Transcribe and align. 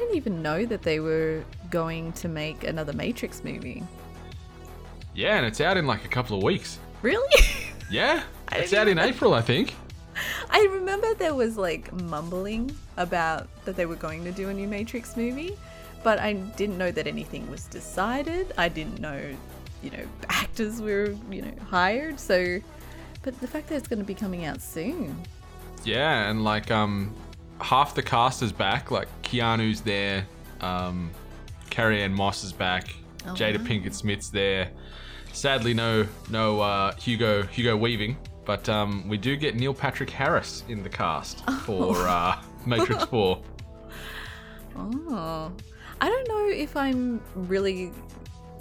didn't 0.00 0.16
even 0.16 0.42
know 0.42 0.66
that 0.66 0.82
they 0.82 0.98
were 0.98 1.44
going 1.70 2.12
to 2.14 2.28
make 2.28 2.64
another 2.64 2.92
Matrix 2.92 3.44
movie. 3.44 3.84
Yeah, 5.14 5.36
and 5.36 5.46
it's 5.46 5.60
out 5.60 5.76
in 5.76 5.86
like 5.86 6.04
a 6.04 6.08
couple 6.08 6.36
of 6.36 6.42
weeks. 6.42 6.78
Really? 7.02 7.44
Yeah, 7.90 8.22
it's 8.52 8.72
out 8.72 8.86
in 8.86 9.00
April, 9.00 9.34
I 9.34 9.40
think. 9.40 9.74
I 10.48 10.68
remember 10.70 11.12
there 11.14 11.34
was 11.34 11.56
like 11.56 11.92
mumbling 11.92 12.70
about 12.96 13.48
that 13.64 13.74
they 13.74 13.84
were 13.84 13.96
going 13.96 14.22
to 14.22 14.30
do 14.30 14.48
a 14.48 14.54
new 14.54 14.68
Matrix 14.68 15.16
movie, 15.16 15.58
but 16.04 16.20
I 16.20 16.34
didn't 16.34 16.78
know 16.78 16.92
that 16.92 17.08
anything 17.08 17.50
was 17.50 17.64
decided. 17.64 18.52
I 18.56 18.68
didn't 18.68 19.00
know, 19.00 19.20
you 19.82 19.90
know, 19.90 20.04
actors 20.28 20.80
were, 20.80 21.16
you 21.32 21.42
know, 21.42 21.52
hired. 21.68 22.20
So, 22.20 22.60
but 23.22 23.38
the 23.40 23.48
fact 23.48 23.66
that 23.70 23.74
it's 23.74 23.88
going 23.88 23.98
to 23.98 24.04
be 24.04 24.14
coming 24.14 24.44
out 24.44 24.62
soon. 24.62 25.20
Yeah, 25.82 26.30
and 26.30 26.44
like 26.44 26.70
um, 26.70 27.12
half 27.60 27.94
the 27.94 28.02
cast 28.02 28.42
is 28.42 28.52
back. 28.52 28.90
Like 28.90 29.08
Keanu's 29.22 29.80
there, 29.80 30.26
um, 30.60 31.10
Carrie 31.70 32.02
Ann 32.02 32.12
Moss 32.12 32.42
is 32.44 32.52
back, 32.52 32.94
Oh, 33.26 33.30
Jada 33.30 33.58
wow. 33.58 33.64
Pinkett 33.66 33.94
Smith's 33.94 34.28
there. 34.30 34.70
Sadly, 35.32 35.74
no 35.74 36.06
no 36.28 36.60
uh, 36.60 36.92
Hugo 36.96 37.42
Hugo 37.44 37.76
Weaving, 37.76 38.16
but 38.44 38.68
um, 38.68 39.06
we 39.08 39.16
do 39.16 39.36
get 39.36 39.54
Neil 39.54 39.72
Patrick 39.74 40.10
Harris 40.10 40.64
in 40.68 40.82
the 40.82 40.88
cast 40.88 41.48
for 41.64 41.96
uh, 42.08 42.40
Matrix 42.66 43.04
Four. 43.04 43.40
Oh, 44.76 45.52
I 46.00 46.08
don't 46.08 46.28
know 46.28 46.48
if 46.48 46.76
I'm 46.76 47.20
really 47.34 47.92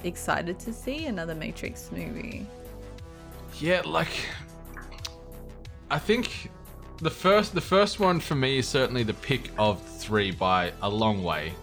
excited 0.04 0.60
to 0.60 0.74
see 0.74 1.06
another 1.06 1.34
Matrix 1.36 1.92
movie. 1.92 2.46
Yeah, 3.60 3.82
like 3.86 4.12
I 5.90 5.98
think 5.98 6.52
the 7.02 7.10
first 7.10 7.54
the 7.54 7.62
first 7.62 8.00
one 8.00 8.20
for 8.20 8.36
me 8.36 8.60
is 8.60 8.68
certainly 8.68 9.04
the 9.04 9.14
pick 9.14 9.52
of 9.58 9.82
three 9.82 10.32
by 10.32 10.72
a 10.82 10.90
long 10.90 11.24
way. 11.24 11.54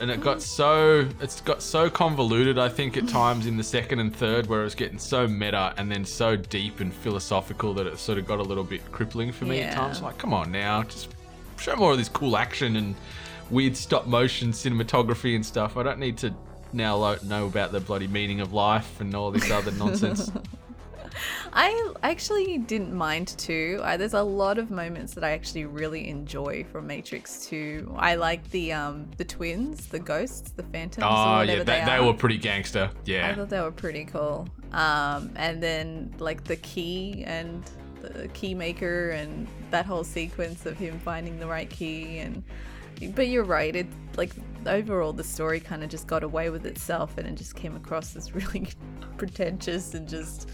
And 0.00 0.10
it 0.10 0.20
got 0.20 0.42
so 0.42 1.08
it's 1.20 1.40
got 1.40 1.62
so 1.62 1.88
convoluted 1.88 2.58
I 2.58 2.68
think 2.68 2.96
at 2.96 3.08
times 3.08 3.46
in 3.46 3.56
the 3.56 3.62
second 3.62 4.00
and 4.00 4.14
third 4.14 4.46
where 4.46 4.60
it 4.60 4.64
was 4.64 4.74
getting 4.74 4.98
so 4.98 5.26
meta 5.26 5.72
and 5.76 5.90
then 5.90 6.04
so 6.04 6.36
deep 6.36 6.80
and 6.80 6.92
philosophical 6.92 7.72
that 7.74 7.86
it 7.86 7.98
sort 7.98 8.18
of 8.18 8.26
got 8.26 8.38
a 8.38 8.42
little 8.42 8.64
bit 8.64 8.90
crippling 8.92 9.32
for 9.32 9.44
me 9.44 9.60
at 9.60 9.74
times. 9.74 10.02
Like, 10.02 10.18
come 10.18 10.34
on 10.34 10.50
now, 10.50 10.82
just 10.82 11.08
show 11.58 11.76
more 11.76 11.92
of 11.92 11.98
this 11.98 12.08
cool 12.08 12.36
action 12.36 12.76
and 12.76 12.94
weird 13.50 13.76
stop 13.76 14.06
motion 14.06 14.50
cinematography 14.50 15.36
and 15.36 15.46
stuff. 15.46 15.76
I 15.76 15.82
don't 15.82 16.00
need 16.00 16.18
to 16.18 16.34
now 16.72 17.16
know 17.22 17.46
about 17.46 17.72
the 17.72 17.80
bloody 17.80 18.08
meaning 18.08 18.40
of 18.40 18.52
life 18.52 19.00
and 19.00 19.14
all 19.14 19.30
this 19.30 19.50
other 19.50 19.70
nonsense. 19.72 20.30
I 21.56 21.92
actually 22.02 22.58
didn't 22.58 22.92
mind 22.92 23.28
too. 23.28 23.80
I, 23.84 23.96
there's 23.96 24.14
a 24.14 24.22
lot 24.22 24.58
of 24.58 24.72
moments 24.72 25.14
that 25.14 25.22
I 25.22 25.30
actually 25.30 25.66
really 25.66 26.08
enjoy 26.08 26.64
from 26.64 26.88
Matrix 26.88 27.46
2. 27.46 27.94
I 27.96 28.16
like 28.16 28.50
the 28.50 28.72
um 28.72 29.08
the 29.18 29.24
twins, 29.24 29.86
the 29.86 30.00
ghosts, 30.00 30.50
the 30.50 30.64
phantoms, 30.64 31.04
or 31.04 31.08
Oh 31.08 31.40
yeah, 31.42 31.62
they, 31.62 31.64
they, 31.64 31.84
they 31.84 32.00
were 32.00 32.12
pretty 32.12 32.38
gangster. 32.38 32.90
Yeah, 33.04 33.28
I 33.28 33.34
thought 33.34 33.50
they 33.50 33.60
were 33.60 33.70
pretty 33.70 34.04
cool. 34.04 34.48
Um, 34.72 35.30
and 35.36 35.62
then 35.62 36.12
like 36.18 36.42
the 36.42 36.56
key 36.56 37.22
and 37.24 37.62
the 38.02 38.28
key 38.28 38.54
maker 38.54 39.10
and 39.10 39.46
that 39.70 39.86
whole 39.86 40.04
sequence 40.04 40.66
of 40.66 40.76
him 40.76 40.98
finding 40.98 41.38
the 41.38 41.46
right 41.46 41.70
key 41.70 42.18
and 42.18 42.42
but 43.14 43.28
you're 43.28 43.44
right 43.44 43.74
it 43.74 43.86
like 44.16 44.32
overall 44.66 45.12
the 45.12 45.24
story 45.24 45.58
kind 45.58 45.82
of 45.82 45.88
just 45.88 46.06
got 46.06 46.22
away 46.22 46.50
with 46.50 46.66
itself 46.66 47.16
and 47.18 47.26
it 47.26 47.34
just 47.34 47.54
came 47.54 47.74
across 47.76 48.14
as 48.14 48.34
really 48.34 48.68
pretentious 49.16 49.94
and 49.94 50.08
just 50.08 50.50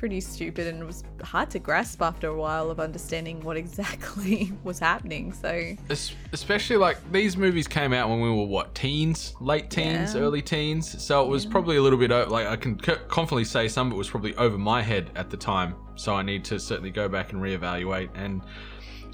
pretty 0.00 0.18
stupid 0.18 0.66
and 0.66 0.80
it 0.80 0.86
was 0.86 1.04
hard 1.22 1.50
to 1.50 1.58
grasp 1.58 2.00
after 2.00 2.28
a 2.28 2.34
while 2.34 2.70
of 2.70 2.80
understanding 2.80 3.38
what 3.42 3.54
exactly 3.54 4.50
was 4.64 4.78
happening 4.78 5.30
so 5.30 5.76
Es- 5.90 6.14
especially 6.32 6.78
like 6.78 6.96
these 7.12 7.36
movies 7.36 7.68
came 7.68 7.92
out 7.92 8.08
when 8.08 8.18
we 8.18 8.30
were 8.30 8.46
what 8.46 8.74
teens, 8.74 9.34
late 9.42 9.68
teens, 9.68 10.14
Yeah. 10.14 10.22
early 10.22 10.40
teens. 10.40 11.02
So 11.04 11.22
it 11.22 11.28
was 11.28 11.44
probably 11.44 11.76
a 11.76 11.82
little 11.82 11.98
bit 11.98 12.10
like 12.30 12.46
I 12.46 12.56
can 12.56 12.82
c- 12.82 12.94
confidently 13.08 13.44
say 13.44 13.68
some 13.68 13.88
of 13.88 13.92
it 13.92 13.96
was 13.96 14.08
probably 14.08 14.34
over 14.36 14.56
my 14.56 14.80
head 14.80 15.10
at 15.16 15.28
the 15.28 15.36
time. 15.36 15.74
So 15.96 16.14
I 16.14 16.22
need 16.22 16.46
to 16.46 16.58
certainly 16.58 16.90
go 16.90 17.06
back 17.06 17.34
and 17.34 17.42
reevaluate. 17.42 18.08
And 18.14 18.40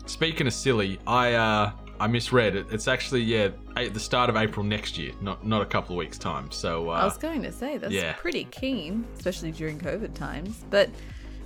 speaking 0.06 0.47
of 0.47 0.53
silly, 0.53 1.00
I 1.05 1.32
uh, 1.34 1.72
I 1.99 2.07
misread 2.07 2.57
it. 2.57 2.67
It's 2.71 2.89
actually 2.89 3.23
yeah 3.23 3.49
at 3.77 3.95
the 3.95 4.01
start 4.01 4.31
of 4.31 4.37
April 4.37 4.65
next 4.65 4.99
year, 4.99 5.12
not 5.21 5.47
not 5.47 5.62
a 5.62 5.67
couple 5.67 5.95
of 5.95 5.99
weeks 5.99 6.19
time. 6.19 6.51
So 6.51 6.91
uh, 6.91 6.95
I 6.95 7.05
was 7.05 7.19
going 7.19 7.43
to 7.43 7.53
say 7.53 7.79
that's 7.79 7.93
yeah. 7.93 8.12
pretty 8.15 8.45
keen, 8.45 9.07
especially 9.17 9.53
during 9.53 9.79
COVID 9.79 10.15
times. 10.15 10.65
But 10.71 10.91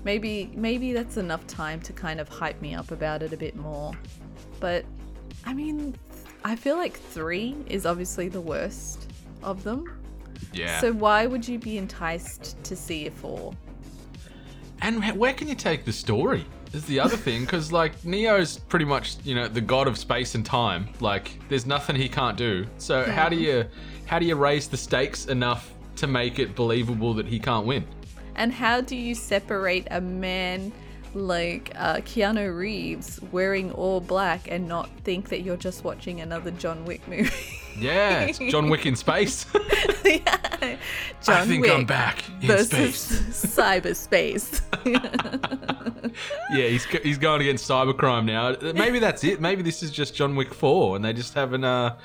maybe 0.05 0.51
maybe 0.55 0.93
that's 0.93 1.17
enough 1.17 1.47
time 1.47 1.81
to 1.83 1.93
kind 1.93 2.21
of 2.21 2.29
hype 2.29 2.61
me 2.61 2.75
up 2.75 2.91
about 2.91 3.23
it 3.23 3.33
a 3.33 3.37
bit 3.37 3.57
more. 3.57 3.93
But 4.59 4.85
I 5.45 5.55
mean, 5.55 5.95
I 6.45 6.57
feel 6.57 6.77
like 6.77 6.99
three 6.99 7.57
is 7.67 7.87
obviously 7.87 8.29
the 8.29 8.41
worst 8.41 9.11
of 9.43 9.63
them. 9.63 9.99
yeah. 10.53 10.81
So 10.81 10.93
why 10.93 11.27
would 11.27 11.47
you 11.47 11.59
be 11.59 11.79
enticed 11.79 12.63
to 12.65 12.77
see 12.77 13.07
a 13.07 13.11
four? 13.11 13.55
And 14.83 15.05
where 15.19 15.35
can 15.35 15.47
you 15.49 15.55
take 15.55 15.85
the 15.85 15.93
story? 15.93 16.47
Is 16.73 16.85
the 16.85 17.01
other 17.01 17.17
thing 17.17 17.41
because 17.41 17.73
like 17.73 18.05
Neo's 18.05 18.59
pretty 18.59 18.85
much 18.85 19.17
you 19.25 19.35
know 19.35 19.49
the 19.49 19.61
god 19.61 19.89
of 19.89 19.99
space 19.99 20.37
and 20.37 20.47
time. 20.47 20.89
Like 21.01 21.37
there's 21.49 21.67
nothing 21.67 21.97
he 21.97 22.09
can't 22.09 22.37
do. 22.37 22.67
So 22.79 23.05
how 23.05 23.29
do 23.29 23.37
you 23.37 23.65
how 24.07 24.19
do 24.21 24.27
you 24.27 24.37
raise 24.37 24.69
the 24.69 24.77
stakes 24.77 25.27
enough 25.27 25.73
to 25.97 26.07
make 26.07 26.39
it 26.39 26.55
believable 26.55 27.13
that 27.15 27.27
he 27.27 27.41
can't 27.41 27.67
win? 27.67 27.85
And 28.37 28.53
how 28.53 28.81
do 28.81 28.97
you 28.97 29.15
separate 29.15 29.89
a 29.91 30.01
man 30.01 30.73
like 31.13 31.73
uh, 31.75 31.97
Keanu 31.97 32.57
Reeves 32.57 33.21
wearing 33.33 33.73
all 33.73 34.01
black 34.01 34.49
and 34.49 34.69
not 34.69 34.89
think 35.01 35.29
that 35.31 35.41
you're 35.43 35.57
just 35.57 35.83
watching 35.83 36.21
another 36.21 36.53
John 36.53 36.85
Wick 36.85 37.07
movie? 37.09 37.31
Yeah, 37.79 38.23
it's 38.23 38.39
John 38.51 38.69
Wick 38.69 38.87
in 38.87 38.97
space. 38.97 39.47
yeah. 40.05 40.77
John 41.23 41.37
I 41.37 41.47
think 41.47 41.63
Wick 41.63 41.73
I'm 41.73 41.85
back 41.85 42.25
in 42.43 42.65
space. 42.65 43.11
cyberspace. 43.57 44.61
Yeah, 46.53 46.67
he's 46.67 46.85
he's 46.85 47.19
going 47.19 47.41
against 47.41 47.69
cybercrime 47.69 48.25
now. 48.25 48.57
Maybe 48.73 48.99
that's 48.99 49.25
it. 49.25 49.41
Maybe 49.41 49.63
this 49.63 49.83
is 49.83 49.91
just 49.91 50.15
John 50.15 50.37
Wick 50.37 50.53
four, 50.53 50.97
and 50.97 51.05
they 51.05 51.13
just 51.13 51.35
haven't 51.35 51.65
uh, 51.65 51.97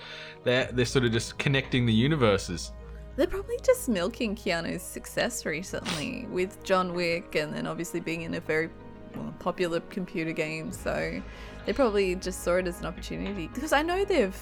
they're 0.44 0.70
they're 0.72 0.86
sort 0.86 1.06
of 1.06 1.12
just 1.12 1.38
connecting 1.38 1.86
the 1.86 1.94
universes. 1.94 2.72
They're 3.16 3.28
probably 3.28 3.58
just 3.64 3.88
milking 3.88 4.36
Keanu's 4.36 4.82
success 4.82 5.46
recently 5.46 6.28
with 6.30 6.62
John 6.64 6.94
Wick 6.94 7.36
and 7.36 7.54
then 7.54 7.66
obviously 7.66 8.02
being 8.02 8.24
in 8.24 8.34
a 8.34 8.42
very 8.42 8.70
popular 9.40 9.80
computer 9.80 10.34
game. 10.34 10.72
So 10.72 11.22
they 11.66 11.74
probably 11.74 12.16
just 12.16 12.44
saw 12.44 12.56
it 12.58 12.68
as 12.68 12.80
an 12.82 12.86
opportunity 12.86 13.48
because 13.54 13.72
I 13.72 13.82
know 13.82 14.04
they've 14.04 14.38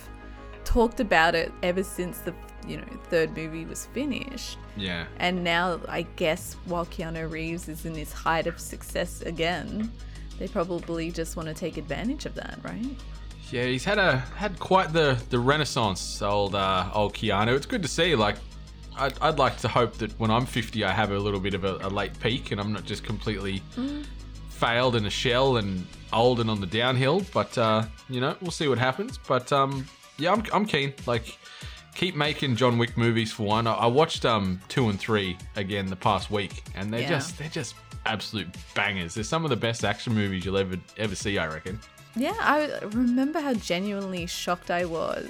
talked 0.74 1.00
about 1.00 1.36
it 1.36 1.52
ever 1.62 1.84
since 1.84 2.18
the 2.20 2.34
you 2.68 2.78
know 2.78 2.86
third 3.10 3.36
movie 3.38 3.64
was 3.64 3.86
finished. 3.88 4.58
Yeah. 4.76 5.06
And 5.18 5.44
now 5.44 5.80
I 5.88 6.02
guess 6.16 6.56
while 6.66 6.88
Keanu 6.88 7.30
Reeves 7.30 7.70
is 7.70 7.86
in 7.86 7.94
his 7.94 8.12
height 8.12 8.48
of 8.48 8.60
success 8.60 9.22
again, 9.22 9.92
they 10.40 10.48
probably 10.48 11.12
just 11.12 11.36
want 11.36 11.48
to 11.48 11.54
take 11.54 11.78
advantage 11.78 12.26
of 12.26 12.34
that, 12.36 12.58
right? 12.64 12.96
Yeah, 13.52 13.66
he's 13.66 13.86
had 13.86 14.00
a 14.00 14.18
had 14.36 14.60
quite 14.60 14.92
the 14.94 15.22
the 15.30 15.38
renaissance, 15.38 16.22
old 16.24 16.56
uh, 16.56 16.90
old 16.92 17.14
Keanu. 17.14 17.56
It's 17.56 17.68
good 17.68 17.84
to 17.84 17.88
see. 17.88 18.16
Like, 18.16 18.38
I'd, 18.98 19.14
I'd 19.22 19.38
like 19.38 19.58
to 19.58 19.68
hope 19.68 19.94
that 19.98 20.20
when 20.20 20.32
I'm 20.32 20.48
50, 20.48 20.84
I 20.84 20.92
have 20.92 21.12
a 21.12 21.20
little 21.20 21.40
bit 21.40 21.54
of 21.54 21.66
a, 21.66 21.78
a 21.84 21.90
late 21.90 22.20
peak, 22.20 22.52
and 22.52 22.60
I'm 22.60 22.74
not 22.74 22.84
just 22.84 23.04
completely 23.04 23.62
failed 24.50 24.96
in 24.96 25.06
a 25.06 25.10
shell 25.12 25.58
and 25.58 25.86
old 26.12 26.40
and 26.40 26.50
on 26.50 26.62
the 26.62 26.68
downhill. 26.68 27.24
But 27.32 27.56
uh, 27.60 27.84
you 28.10 28.20
know, 28.22 28.36
we'll 28.42 28.50
see 28.50 28.68
what 28.68 28.80
happens. 28.80 29.20
But 29.20 29.54
um, 29.54 29.86
yeah, 30.24 30.32
I'm 30.34 30.44
I'm 30.54 30.66
keen. 30.66 30.94
Like, 31.06 31.38
keep 31.96 32.16
making 32.16 32.56
John 32.56 32.78
Wick 32.78 32.98
movies 32.98 33.32
for 33.32 33.44
one. 33.44 33.68
I, 33.68 33.74
I 33.74 33.86
watched 33.88 34.26
um 34.26 34.60
two 34.70 34.90
and 34.90 35.00
three 35.00 35.38
again 35.56 35.86
the 35.88 35.96
past 35.96 36.32
week, 36.32 36.64
and 36.76 36.92
they're 36.92 37.02
Yeah. 37.02 37.10
just 37.10 37.38
they're 37.38 37.50
just 37.50 37.76
absolute 38.06 38.48
bangers. 38.76 39.14
They're 39.14 39.24
some 39.24 39.44
of 39.44 39.50
the 39.50 39.56
best 39.56 39.84
action 39.86 40.14
movies 40.14 40.44
you'll 40.46 40.58
ever 40.58 40.78
ever 40.98 41.16
see. 41.16 41.38
I 41.38 41.48
reckon. 41.48 41.80
Yeah, 42.16 42.36
I 42.40 42.80
remember 42.92 43.40
how 43.40 43.56
genuinely 43.56 44.28
shocked 44.28 44.70
I 44.70 44.86
was 44.86 45.26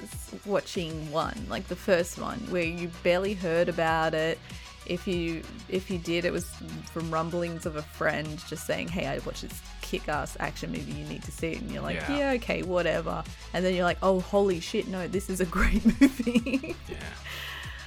watching 0.45 1.09
one, 1.13 1.45
like 1.49 1.69
the 1.69 1.77
first 1.77 2.19
one, 2.19 2.39
where 2.49 2.63
you 2.63 2.91
barely 3.03 3.33
heard 3.33 3.69
about 3.69 4.13
it. 4.13 4.37
If 4.85 5.07
you 5.07 5.43
if 5.69 5.89
you 5.89 5.97
did, 5.97 6.25
it 6.25 6.33
was 6.33 6.45
from 6.91 7.09
rumblings 7.09 7.65
of 7.65 7.77
a 7.77 7.81
friend 7.81 8.27
just 8.49 8.65
saying, 8.67 8.89
"Hey, 8.89 9.07
I 9.07 9.19
watched 9.19 9.43
this 9.43 9.61
kick-ass 9.93 10.37
action 10.39 10.71
movie. 10.71 10.91
You 10.91 11.05
need 11.05 11.23
to 11.23 11.31
see 11.31 11.51
it." 11.53 11.61
And 11.61 11.71
you're 11.71 11.83
like, 11.83 11.95
Yeah. 12.09 12.17
"Yeah, 12.17 12.31
okay, 12.37 12.63
whatever." 12.63 13.23
And 13.53 13.63
then 13.63 13.73
you're 13.75 13.83
like, 13.91 13.99
"Oh, 14.01 14.19
holy 14.19 14.59
shit! 14.59 14.87
No, 14.87 15.07
this 15.07 15.29
is 15.29 15.39
a 15.39 15.45
great 15.57 15.83
movie." 16.01 16.75
Yeah. 16.89 16.95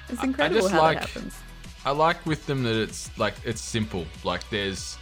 it's 0.08 0.22
incredible 0.22 0.22
I 0.22 0.24
incredible 0.24 0.60
just 0.62 0.72
how 0.72 0.82
like- 0.82 1.00
that 1.00 1.08
happens. 1.08 1.34
I 1.84 1.90
like 1.90 2.24
with 2.26 2.46
them 2.46 2.62
that 2.64 2.74
it's 2.74 3.16
like 3.18 3.34
it's 3.44 3.60
simple. 3.60 4.04
Like 4.24 4.48
there's, 4.50 4.98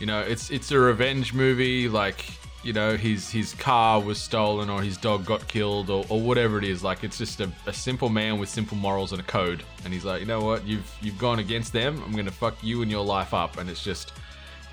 you 0.00 0.06
know, 0.06 0.20
it's 0.20 0.50
it's 0.50 0.70
a 0.72 0.78
revenge 0.78 1.34
movie. 1.34 1.86
Like 1.88 2.24
you 2.62 2.72
know, 2.72 2.96
his 2.96 3.28
his 3.30 3.52
car 3.54 4.00
was 4.00 4.18
stolen 4.18 4.70
or 4.70 4.80
his 4.80 4.96
dog 4.96 5.26
got 5.26 5.46
killed 5.48 5.90
or, 5.90 6.06
or 6.08 6.18
whatever 6.18 6.56
it 6.56 6.64
is. 6.64 6.82
Like 6.82 7.04
it's 7.04 7.18
just 7.18 7.40
a, 7.42 7.52
a 7.66 7.74
simple 7.74 8.08
man 8.08 8.38
with 8.38 8.48
simple 8.48 8.78
morals 8.78 9.12
and 9.12 9.20
a 9.20 9.24
code. 9.24 9.62
And 9.84 9.92
he's 9.92 10.06
like, 10.06 10.20
you 10.20 10.26
know 10.26 10.40
what, 10.40 10.64
you've 10.66 10.90
you've 11.02 11.18
gone 11.18 11.40
against 11.40 11.74
them. 11.74 12.02
I'm 12.06 12.12
gonna 12.16 12.30
fuck 12.30 12.56
you 12.62 12.80
and 12.80 12.90
your 12.90 13.04
life 13.04 13.34
up. 13.34 13.58
And 13.58 13.68
it's 13.68 13.84
just 13.84 14.14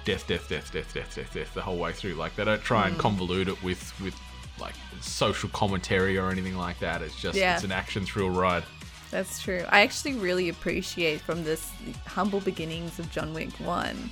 death, 0.06 0.27
death, 0.27 0.50
death, 0.50 0.71
death, 0.71 0.94
death, 0.94 1.15
death, 1.15 1.33
death 1.33 1.53
the 1.53 1.62
whole 1.62 1.77
way 1.77 1.92
through. 1.92 2.13
Like 2.13 2.36
they 2.36 2.45
don't 2.45 2.62
try 2.62 2.88
and 2.88 2.95
hmm. 2.95 3.01
convolute 3.01 3.48
it 3.48 3.62
with 3.63 4.00
with 4.01 4.15
like 4.59 4.75
social 5.01 5.50
commentary 5.50 6.18
or 6.18 6.30
anything 6.30 6.57
like 6.57 6.80
that. 6.80 7.01
It's 7.01 7.19
just 7.19 7.38
Yeah. 7.38 7.56
it's 7.56 7.63
an 7.63 7.71
action 7.71 8.06
thrill 8.06 8.30
ride. 8.30 8.63
That's 9.09 9.42
true. 9.42 9.65
I 9.69 9.81
actually 9.81 10.13
really 10.13 10.50
appreciate 10.50 11.19
from 11.21 11.44
this 11.44 11.69
humble 12.06 12.39
beginnings 12.39 12.98
of 12.98 13.12
John 13.12 13.33
Wick 13.33 13.51
1 13.59 14.09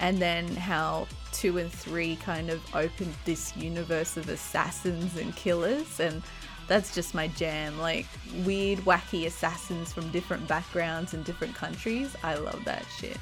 and 0.00 0.18
then 0.18 0.46
how 0.56 1.06
2 1.32 1.58
and 1.58 1.72
3 1.72 2.16
kind 2.16 2.50
of 2.50 2.60
opened 2.74 3.14
this 3.24 3.56
universe 3.56 4.16
of 4.18 4.28
assassins 4.28 5.16
and 5.16 5.34
killers 5.36 6.00
and 6.00 6.22
that's 6.68 6.94
just 6.94 7.14
my 7.14 7.28
jam. 7.28 7.78
Like 7.78 8.06
weird 8.44 8.80
wacky 8.80 9.26
assassins 9.26 9.92
from 9.92 10.10
different 10.10 10.46
backgrounds 10.46 11.14
and 11.14 11.24
different 11.24 11.54
countries. 11.54 12.14
I 12.22 12.34
love 12.34 12.62
that 12.64 12.84
shit. 12.98 13.18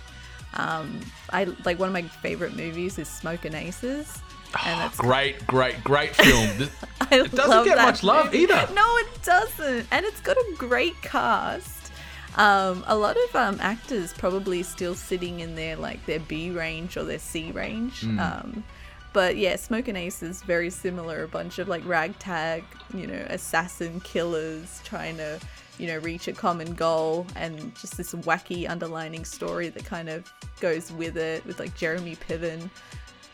Um 0.55 1.00
I 1.31 1.44
like 1.64 1.79
one 1.79 1.88
of 1.88 1.93
my 1.93 2.02
favorite 2.02 2.56
movies 2.56 2.99
is 2.99 3.08
Aces. 3.25 4.19
And 4.67 4.81
that's 4.81 4.97
Great, 4.99 5.47
great, 5.47 5.82
great 5.85 6.14
film. 6.17 6.69
It 7.12 7.32
doesn't 7.32 7.64
get 7.64 7.76
much 7.76 8.05
love 8.05 8.26
movie. 8.26 8.38
either. 8.38 8.69
No, 8.73 8.85
it 8.99 9.23
doesn't, 9.25 9.87
and 9.91 10.06
it's 10.06 10.20
got 10.20 10.37
a 10.37 10.55
great 10.56 11.00
cast. 11.02 11.91
Um, 12.37 12.85
a 12.87 12.94
lot 12.97 13.17
of 13.29 13.35
um, 13.37 13.58
actors 13.61 14.12
probably 14.12 14.62
still 14.62 14.94
sitting 14.94 15.41
in 15.41 15.56
their 15.56 15.75
like 15.75 16.05
their 16.06 16.20
B 16.20 16.50
range 16.50 16.96
or 16.96 17.03
their 17.03 17.19
C 17.19 17.50
range. 17.50 18.03
Hmm. 18.03 18.20
Um, 18.20 18.64
but 19.12 19.37
yeah, 19.37 19.56
Smoking 19.56 19.96
Ace 19.96 20.23
is 20.23 20.43
very 20.43 20.70
similar. 20.70 21.25
A 21.25 21.29
bunch 21.29 21.58
of 21.58 21.67
like 21.67 21.85
ragtag, 21.85 22.62
you 22.94 23.08
know, 23.08 23.26
assassin 23.29 24.00
killers 24.03 24.81
trying 24.85 25.17
to, 25.17 25.41
you 25.81 25.87
know, 25.87 25.99
reach 25.99 26.29
a 26.29 26.32
common 26.32 26.75
goal, 26.75 27.27
and 27.37 27.75
just 27.77 27.97
this 27.97 28.12
wacky 28.12 28.69
underlining 28.69 29.25
story 29.25 29.69
that 29.71 29.85
kind 29.85 30.09
of 30.09 30.32
goes 30.61 30.93
with 30.93 31.17
it, 31.17 31.44
with 31.47 31.59
like 31.59 31.75
Jeremy 31.77 32.17
Piven 32.17 32.71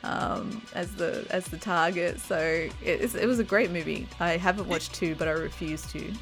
um, 0.04 0.62
as 0.74 0.94
the 0.94 1.26
as 1.30 1.46
the 1.46 1.58
target. 1.58 2.20
So 2.20 2.38
it, 2.38 3.14
it 3.14 3.26
was 3.26 3.38
a 3.38 3.44
great 3.44 3.70
movie. 3.70 4.06
I 4.20 4.36
haven't 4.36 4.68
watched 4.68 4.94
two, 4.94 5.14
but 5.14 5.28
I 5.28 5.32
refuse 5.32 5.82
to. 5.92 6.12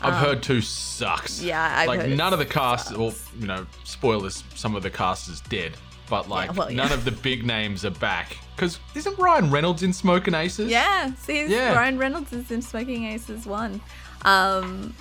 I've 0.00 0.14
heard 0.14 0.42
two 0.42 0.60
sucks. 0.60 1.40
Um, 1.40 1.46
yeah, 1.46 1.78
I've 1.78 1.88
like 1.88 2.00
heard 2.00 2.16
none 2.16 2.32
of 2.32 2.38
the 2.38 2.46
cast. 2.46 2.88
sucks. 2.88 2.98
Well, 2.98 3.14
you 3.38 3.46
know, 3.46 3.66
spoilers. 3.84 4.42
Some 4.54 4.74
of 4.74 4.82
the 4.82 4.90
cast 4.90 5.28
is 5.28 5.40
dead, 5.42 5.72
but 6.08 6.28
like 6.28 6.54
well, 6.54 6.70
yeah. 6.70 6.76
none 6.76 6.92
of 6.92 7.04
the 7.04 7.12
big 7.12 7.44
names 7.44 7.84
are 7.84 7.90
back. 7.90 8.36
Because 8.56 8.80
isn't 8.94 9.18
Ryan 9.18 9.50
Reynolds 9.50 9.82
in 9.82 9.92
Smoking 9.92 10.34
Aces? 10.34 10.70
Yeah, 10.70 11.14
see, 11.14 11.46
Yeah. 11.46 11.74
Ryan 11.74 11.98
Reynolds 11.98 12.32
is 12.32 12.50
in 12.50 12.62
Smoking 12.62 13.04
Aces 13.04 13.46
one. 13.46 13.80
Um, 14.24 14.94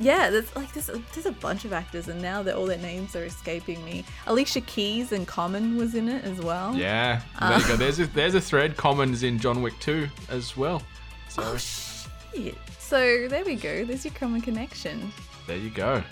yeah, 0.00 0.30
there's 0.30 0.54
like 0.56 0.72
there's 0.72 0.88
a, 0.88 1.00
there's 1.12 1.26
a 1.26 1.32
bunch 1.32 1.64
of 1.64 1.72
actors, 1.72 2.08
and 2.08 2.20
now 2.20 2.42
that 2.42 2.56
all 2.56 2.66
their 2.66 2.78
names 2.78 3.14
are 3.14 3.24
escaping 3.24 3.84
me. 3.84 4.04
Alicia 4.26 4.62
Keys 4.62 5.12
and 5.12 5.26
Common 5.26 5.76
was 5.76 5.94
in 5.94 6.08
it 6.08 6.24
as 6.24 6.40
well. 6.40 6.74
Yeah. 6.74 7.20
Uh. 7.38 7.50
There 7.50 7.60
you 7.60 7.68
go. 7.68 7.76
There's 7.76 8.00
a 8.00 8.06
there's 8.06 8.34
a 8.34 8.40
thread. 8.40 8.76
Commons 8.76 9.22
in 9.22 9.38
John 9.38 9.62
Wick 9.62 9.74
2 9.80 10.08
as 10.30 10.56
well. 10.56 10.82
So 11.28 11.42
Oh 11.44 11.56
shit! 11.56 12.56
So 12.78 13.28
there 13.28 13.44
we 13.44 13.54
go. 13.56 13.84
There's 13.84 14.04
your 14.04 14.14
Common 14.14 14.40
connection. 14.40 15.12
there 15.46 15.58
you 15.58 15.70
go. 15.70 16.02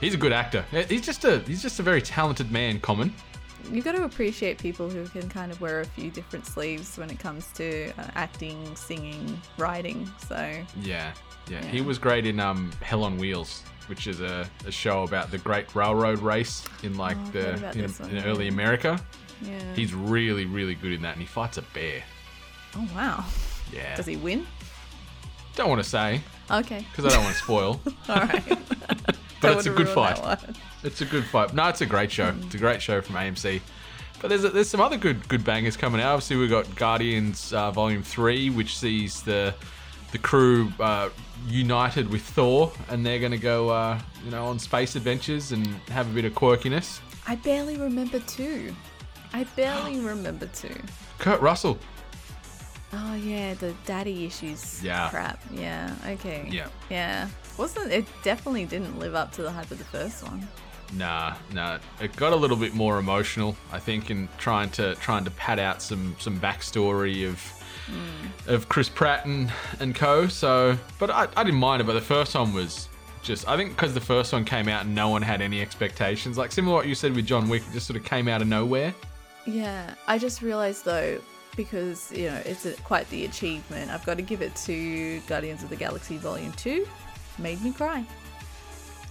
He's 0.00 0.12
a 0.12 0.18
good 0.18 0.32
actor. 0.32 0.62
He's 0.88 1.00
just 1.00 1.24
a 1.24 1.38
he's 1.40 1.62
just 1.62 1.80
a 1.80 1.82
very 1.82 2.02
talented 2.02 2.52
man. 2.52 2.80
Common. 2.80 3.12
You 3.72 3.82
got 3.82 3.92
to 3.92 4.04
appreciate 4.04 4.58
people 4.58 4.88
who 4.88 5.06
can 5.08 5.28
kind 5.28 5.50
of 5.52 5.60
wear 5.60 5.80
a 5.80 5.84
few 5.84 6.10
different 6.10 6.46
sleeves 6.46 6.96
when 6.96 7.10
it 7.10 7.18
comes 7.18 7.46
to 7.54 7.90
uh, 7.98 8.04
acting, 8.14 8.74
singing, 8.76 9.40
writing. 9.58 10.10
So 10.28 10.36
Yeah, 10.80 11.12
yeah. 11.48 11.64
He 11.66 11.80
was 11.80 11.98
great 11.98 12.26
in 12.26 12.40
um, 12.40 12.70
Hell 12.82 13.04
on 13.04 13.16
Wheels, 13.18 13.62
which 13.86 14.06
is 14.06 14.20
a, 14.20 14.48
a 14.66 14.70
show 14.70 15.02
about 15.04 15.30
the 15.30 15.38
Great 15.38 15.74
Railroad 15.74 16.20
Race 16.20 16.64
in 16.82 16.96
like 16.96 17.16
Oh, 17.18 17.30
the 17.32 17.72
in, 17.78 18.16
in 18.16 18.24
early. 18.24 18.48
America. 18.48 19.00
yeah. 19.42 19.58
He's 19.74 19.92
really 19.94 20.44
really 20.46 20.74
good 20.74 20.92
in 20.92 21.02
that, 21.02 21.12
and 21.12 21.20
he 21.20 21.26
fights 21.26 21.58
a 21.58 21.62
bear. 21.62 22.02
oh 22.76 22.88
wow. 22.94 23.24
Yeah. 23.72 23.96
Does 23.96 24.06
he 24.06 24.16
win? 24.16 24.46
Don't 25.56 25.68
want 25.68 25.82
to 25.82 25.88
say 25.88 26.20
Okay. 26.50 26.86
because 26.90 27.06
I 27.06 27.16
don't 27.16 27.24
want 27.24 27.34
to 27.36 27.42
spoil, 27.42 27.80
All 28.08 28.16
right. 28.16 28.44
but 29.40 29.56
it's 29.56 29.66
a 29.66 29.70
good 29.70 29.88
fight. 29.88 30.18
It's 30.86 31.00
a 31.00 31.04
good 31.04 31.24
fight. 31.24 31.52
No, 31.52 31.68
it's 31.68 31.80
a 31.80 31.86
great 31.86 32.10
show. 32.12 32.32
It's 32.42 32.54
a 32.54 32.58
great 32.58 32.80
show 32.80 33.00
from 33.00 33.16
AMC. 33.16 33.60
But 34.20 34.28
there's 34.28 34.42
there's 34.42 34.70
some 34.70 34.80
other 34.80 34.96
good 34.96 35.28
good 35.28 35.44
bangers 35.44 35.76
coming 35.76 36.00
out. 36.00 36.14
Obviously, 36.14 36.36
we've 36.36 36.48
got 36.50 36.74
Guardians 36.76 37.52
uh, 37.52 37.70
Volume 37.72 38.02
Three, 38.02 38.48
which 38.50 38.78
sees 38.78 39.22
the 39.22 39.54
the 40.12 40.18
crew 40.18 40.72
uh, 40.80 41.10
united 41.48 42.08
with 42.08 42.22
Thor, 42.22 42.72
and 42.88 43.04
they're 43.04 43.18
going 43.18 43.32
to 43.32 43.38
go 43.38 43.68
uh, 43.68 43.98
you 44.24 44.30
know 44.30 44.46
on 44.46 44.58
space 44.58 44.96
adventures 44.96 45.52
and 45.52 45.66
have 45.88 46.08
a 46.10 46.14
bit 46.14 46.24
of 46.24 46.32
quirkiness. 46.32 47.00
I 47.26 47.34
barely 47.34 47.76
remember 47.76 48.20
two. 48.20 48.74
I 49.34 49.44
barely 49.56 49.98
remember 50.00 50.46
two. 50.46 50.74
Kurt 51.18 51.40
Russell. 51.40 51.78
Oh 52.92 53.14
yeah, 53.16 53.54
the 53.54 53.74
daddy 53.84 54.24
issues 54.24 54.82
Yeah. 54.82 55.10
crap. 55.10 55.42
Yeah. 55.50 55.92
Okay. 56.06 56.48
Yeah. 56.50 56.68
Yeah. 56.88 57.28
Wasn't 57.58 57.92
it 57.92 58.06
definitely 58.22 58.64
didn't 58.64 58.98
live 58.98 59.14
up 59.14 59.32
to 59.32 59.42
the 59.42 59.50
hype 59.50 59.70
of 59.70 59.78
the 59.78 59.84
first 59.84 60.22
one. 60.22 60.46
Nah, 60.94 61.34
nah. 61.52 61.78
It 62.00 62.14
got 62.16 62.32
a 62.32 62.36
little 62.36 62.56
bit 62.56 62.74
more 62.74 62.98
emotional, 62.98 63.56
I 63.72 63.78
think, 63.78 64.10
in 64.10 64.28
trying 64.38 64.70
to 64.70 64.94
trying 64.96 65.24
to 65.24 65.30
pad 65.32 65.58
out 65.58 65.82
some 65.82 66.16
some 66.18 66.38
backstory 66.40 67.28
of 67.28 67.40
hmm. 67.86 68.50
of 68.50 68.68
Chris 68.68 68.88
Pratt 68.88 69.26
and, 69.26 69.52
and 69.80 69.94
co. 69.94 70.26
So, 70.28 70.78
but 70.98 71.10
I, 71.10 71.28
I 71.36 71.44
didn't 71.44 71.60
mind 71.60 71.82
it. 71.82 71.84
But 71.84 71.94
the 71.94 72.00
first 72.00 72.34
one 72.34 72.52
was 72.52 72.88
just, 73.22 73.48
I 73.48 73.56
think, 73.56 73.70
because 73.70 73.92
the 73.92 74.00
first 74.00 74.32
one 74.32 74.44
came 74.44 74.68
out 74.68 74.84
and 74.84 74.94
no 74.94 75.08
one 75.08 75.22
had 75.22 75.40
any 75.40 75.60
expectations. 75.60 76.38
Like 76.38 76.52
similar 76.52 76.74
to 76.74 76.76
what 76.76 76.88
you 76.88 76.94
said 76.94 77.14
with 77.14 77.26
John 77.26 77.48
Wick, 77.48 77.62
it 77.68 77.72
just 77.72 77.86
sort 77.86 77.98
of 77.98 78.04
came 78.04 78.28
out 78.28 78.40
of 78.40 78.48
nowhere. 78.48 78.94
Yeah. 79.46 79.94
I 80.06 80.18
just 80.18 80.42
realized 80.42 80.84
though, 80.84 81.20
because 81.56 82.12
you 82.12 82.30
know 82.30 82.40
it's 82.44 82.66
a, 82.66 82.72
quite 82.82 83.08
the 83.10 83.24
achievement. 83.24 83.90
I've 83.90 84.06
got 84.06 84.16
to 84.16 84.22
give 84.22 84.42
it 84.42 84.54
to 84.56 85.20
Guardians 85.26 85.62
of 85.62 85.70
the 85.70 85.76
Galaxy 85.76 86.18
Volume 86.18 86.52
Two. 86.52 86.86
Made 87.38 87.60
me 87.62 87.72
cry. 87.72 88.04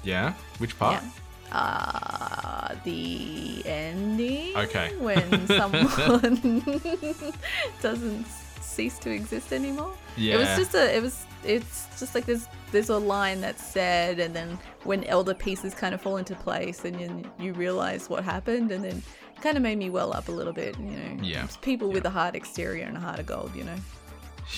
Yeah. 0.04 0.34
Which 0.60 0.78
part? 0.80 1.04
Yeah. 1.04 1.10
Uh, 1.52 2.76
the 2.84 3.64
ending. 3.66 4.56
Okay. 4.56 4.92
When 5.00 5.48
someone 5.48 5.88
doesn't 7.82 8.26
cease 8.62 8.98
to 9.00 9.12
exist 9.12 9.54
anymore. 9.54 9.94
Yeah. 10.18 10.36
It 10.36 10.38
was 10.40 10.48
just 10.58 10.76
a. 10.76 10.96
It 10.96 11.02
was. 11.02 11.26
It's 11.44 11.88
just 12.00 12.16
like 12.16 12.26
there's 12.26 12.48
there's 12.72 12.90
a 12.90 12.98
line 12.98 13.42
that's 13.42 13.64
said, 13.64 14.20
and 14.20 14.36
then 14.36 14.58
when 14.84 15.04
elder 15.06 15.34
pieces 15.34 15.74
kind 15.74 15.94
of 15.94 16.02
fall 16.02 16.18
into 16.18 16.36
place, 16.36 16.86
and 16.86 17.00
you 17.00 17.32
you 17.40 17.54
realize 17.54 18.10
what 18.10 18.24
happened, 18.24 18.72
and 18.72 18.84
then 18.84 19.04
it 19.36 19.42
kind 19.42 19.58
of 19.58 19.64
made 19.64 19.78
me 19.78 19.90
well 19.90 20.14
up 20.14 20.28
a 20.28 20.32
little 20.32 20.54
bit. 20.54 20.78
You 20.80 20.86
know. 20.86 21.24
Yeah. 21.24 21.46
It's 21.46 21.58
people 21.58 21.92
with 21.92 22.06
a 22.06 22.10
hard 22.10 22.36
exterior 22.36 22.86
and 22.86 22.98
a 22.98 23.00
heart 23.00 23.20
of 23.20 23.26
gold. 23.26 23.52
You 23.56 23.64
know. 23.66 23.78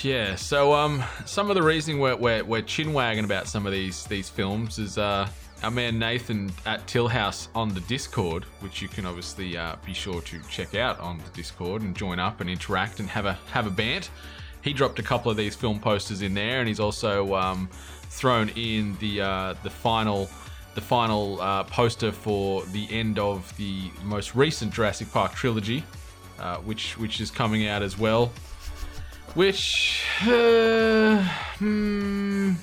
Yeah, 0.03 0.35
so 0.35 0.73
um, 0.73 1.01
some 1.25 1.49
of 1.49 1.55
the 1.55 1.63
reasoning 1.63 2.01
we're, 2.01 2.17
we're, 2.17 2.43
we're 2.43 2.61
chin 2.61 2.91
wagging 2.91 3.23
about 3.23 3.47
some 3.47 3.65
of 3.65 3.71
these 3.71 4.03
these 4.05 4.27
films 4.27 4.79
is 4.79 4.97
uh, 4.97 5.29
our 5.63 5.71
man 5.71 5.97
Nathan 5.97 6.51
at 6.65 6.85
Tillhouse 6.87 7.47
on 7.55 7.73
the 7.73 7.79
Discord, 7.81 8.45
which 8.59 8.81
you 8.81 8.87
can 8.87 9.05
obviously 9.05 9.57
uh, 9.57 9.75
be 9.85 9.93
sure 9.93 10.21
to 10.21 10.39
check 10.49 10.75
out 10.75 10.99
on 10.99 11.17
the 11.17 11.29
Discord 11.35 11.81
and 11.81 11.95
join 11.95 12.19
up 12.19 12.41
and 12.41 12.49
interact 12.49 12.99
and 12.99 13.09
have 13.09 13.25
a 13.25 13.33
have 13.51 13.67
a 13.67 13.71
bant. 13.71 14.09
He 14.61 14.73
dropped 14.73 14.99
a 14.99 15.03
couple 15.03 15.31
of 15.31 15.37
these 15.37 15.55
film 15.55 15.79
posters 15.79 16.21
in 16.21 16.33
there, 16.33 16.59
and 16.59 16.67
he's 16.67 16.79
also 16.79 17.35
um, 17.35 17.69
thrown 18.09 18.49
in 18.49 18.97
the 18.99 19.21
uh, 19.21 19.55
the 19.63 19.69
final 19.69 20.29
the 20.75 20.81
final 20.81 21.41
uh, 21.41 21.63
poster 21.63 22.11
for 22.11 22.63
the 22.67 22.87
end 22.91 23.17
of 23.17 23.55
the 23.57 23.89
most 24.03 24.35
recent 24.35 24.71
Jurassic 24.73 25.11
Park 25.11 25.33
trilogy, 25.33 25.83
uh, 26.39 26.57
which 26.57 26.97
which 26.97 27.19
is 27.19 27.31
coming 27.31 27.67
out 27.67 27.81
as 27.81 27.97
well. 27.97 28.31
Which, 29.33 30.03
uh, 30.21 31.21
hmm, 31.57 32.53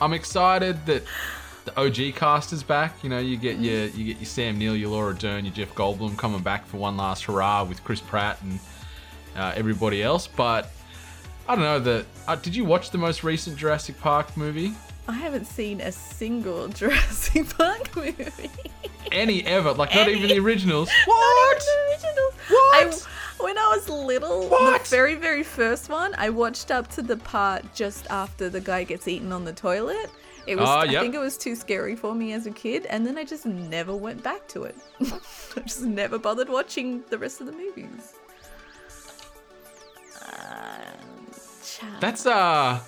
I'm 0.00 0.12
excited 0.12 0.84
that 0.86 1.02
the 1.64 1.78
OG 1.80 2.14
cast 2.16 2.52
is 2.52 2.62
back. 2.62 3.02
You 3.02 3.10
know, 3.10 3.18
you 3.18 3.36
get 3.36 3.58
your 3.58 3.86
you 3.86 4.04
get 4.04 4.18
your 4.18 4.26
Sam 4.26 4.58
Neill, 4.58 4.76
your 4.76 4.90
Laura 4.90 5.14
Dern, 5.14 5.44
your 5.44 5.54
Jeff 5.54 5.74
Goldblum 5.74 6.16
coming 6.16 6.42
back 6.42 6.66
for 6.66 6.76
one 6.76 6.96
last 6.96 7.24
hurrah 7.24 7.64
with 7.64 7.82
Chris 7.84 8.00
Pratt 8.00 8.40
and 8.42 8.58
uh, 9.36 9.52
everybody 9.56 10.02
else. 10.02 10.26
But 10.26 10.70
I 11.48 11.54
don't 11.54 11.64
know. 11.64 11.80
The 11.80 12.06
uh, 12.28 12.36
did 12.36 12.54
you 12.54 12.64
watch 12.64 12.90
the 12.90 12.98
most 12.98 13.24
recent 13.24 13.56
Jurassic 13.56 13.98
Park 14.00 14.36
movie? 14.36 14.72
I 15.06 15.12
haven't 15.12 15.46
seen 15.46 15.80
a 15.80 15.92
single 15.92 16.68
Jurassic 16.80 17.48
Park 17.56 17.94
movie. 17.96 18.50
Any 19.12 19.44
ever? 19.46 19.72
Like 19.72 19.94
not 19.94 20.08
even 20.08 20.28
the 20.28 20.38
originals. 20.38 20.90
What? 21.06 21.62
originals. 21.90 22.34
What? 22.48 23.06
I, 23.38 23.42
when 23.42 23.58
I 23.58 23.68
was 23.76 23.88
little, 23.88 24.48
What? 24.48 24.82
the 24.84 24.88
very, 24.88 25.14
very 25.14 25.42
first 25.42 25.90
one, 25.90 26.14
I 26.16 26.30
watched 26.30 26.70
up 26.70 26.88
to 26.92 27.02
the 27.02 27.16
part 27.18 27.74
just 27.74 28.06
after 28.10 28.48
the 28.48 28.60
guy 28.60 28.84
gets 28.84 29.06
eaten 29.06 29.32
on 29.32 29.44
the 29.44 29.52
toilet. 29.52 30.10
It 30.46 30.56
was, 30.56 30.68
Ah, 30.68 30.80
I 30.80 31.00
think 31.00 31.14
it 31.14 31.18
was 31.20 31.38
too 31.38 31.54
scary 31.54 31.96
for 31.96 32.14
me 32.14 32.32
as 32.32 32.46
a 32.46 32.50
kid, 32.50 32.86
and 32.86 33.06
then 33.06 33.16
I 33.16 33.24
just 33.24 33.46
never 33.46 33.94
went 33.94 34.22
back 34.22 34.46
to 34.48 34.64
it. 34.64 34.76
I 35.00 35.60
just 35.60 35.82
never 35.82 36.18
bothered 36.18 36.48
watching 36.48 37.02
the 37.08 37.18
rest 37.18 37.40
of 37.40 37.46
the 37.46 37.52
movies. 37.52 38.14
Uh, 40.22 40.80
That's 42.00 42.26
uh, 42.26 42.80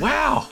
wow. 0.00 0.48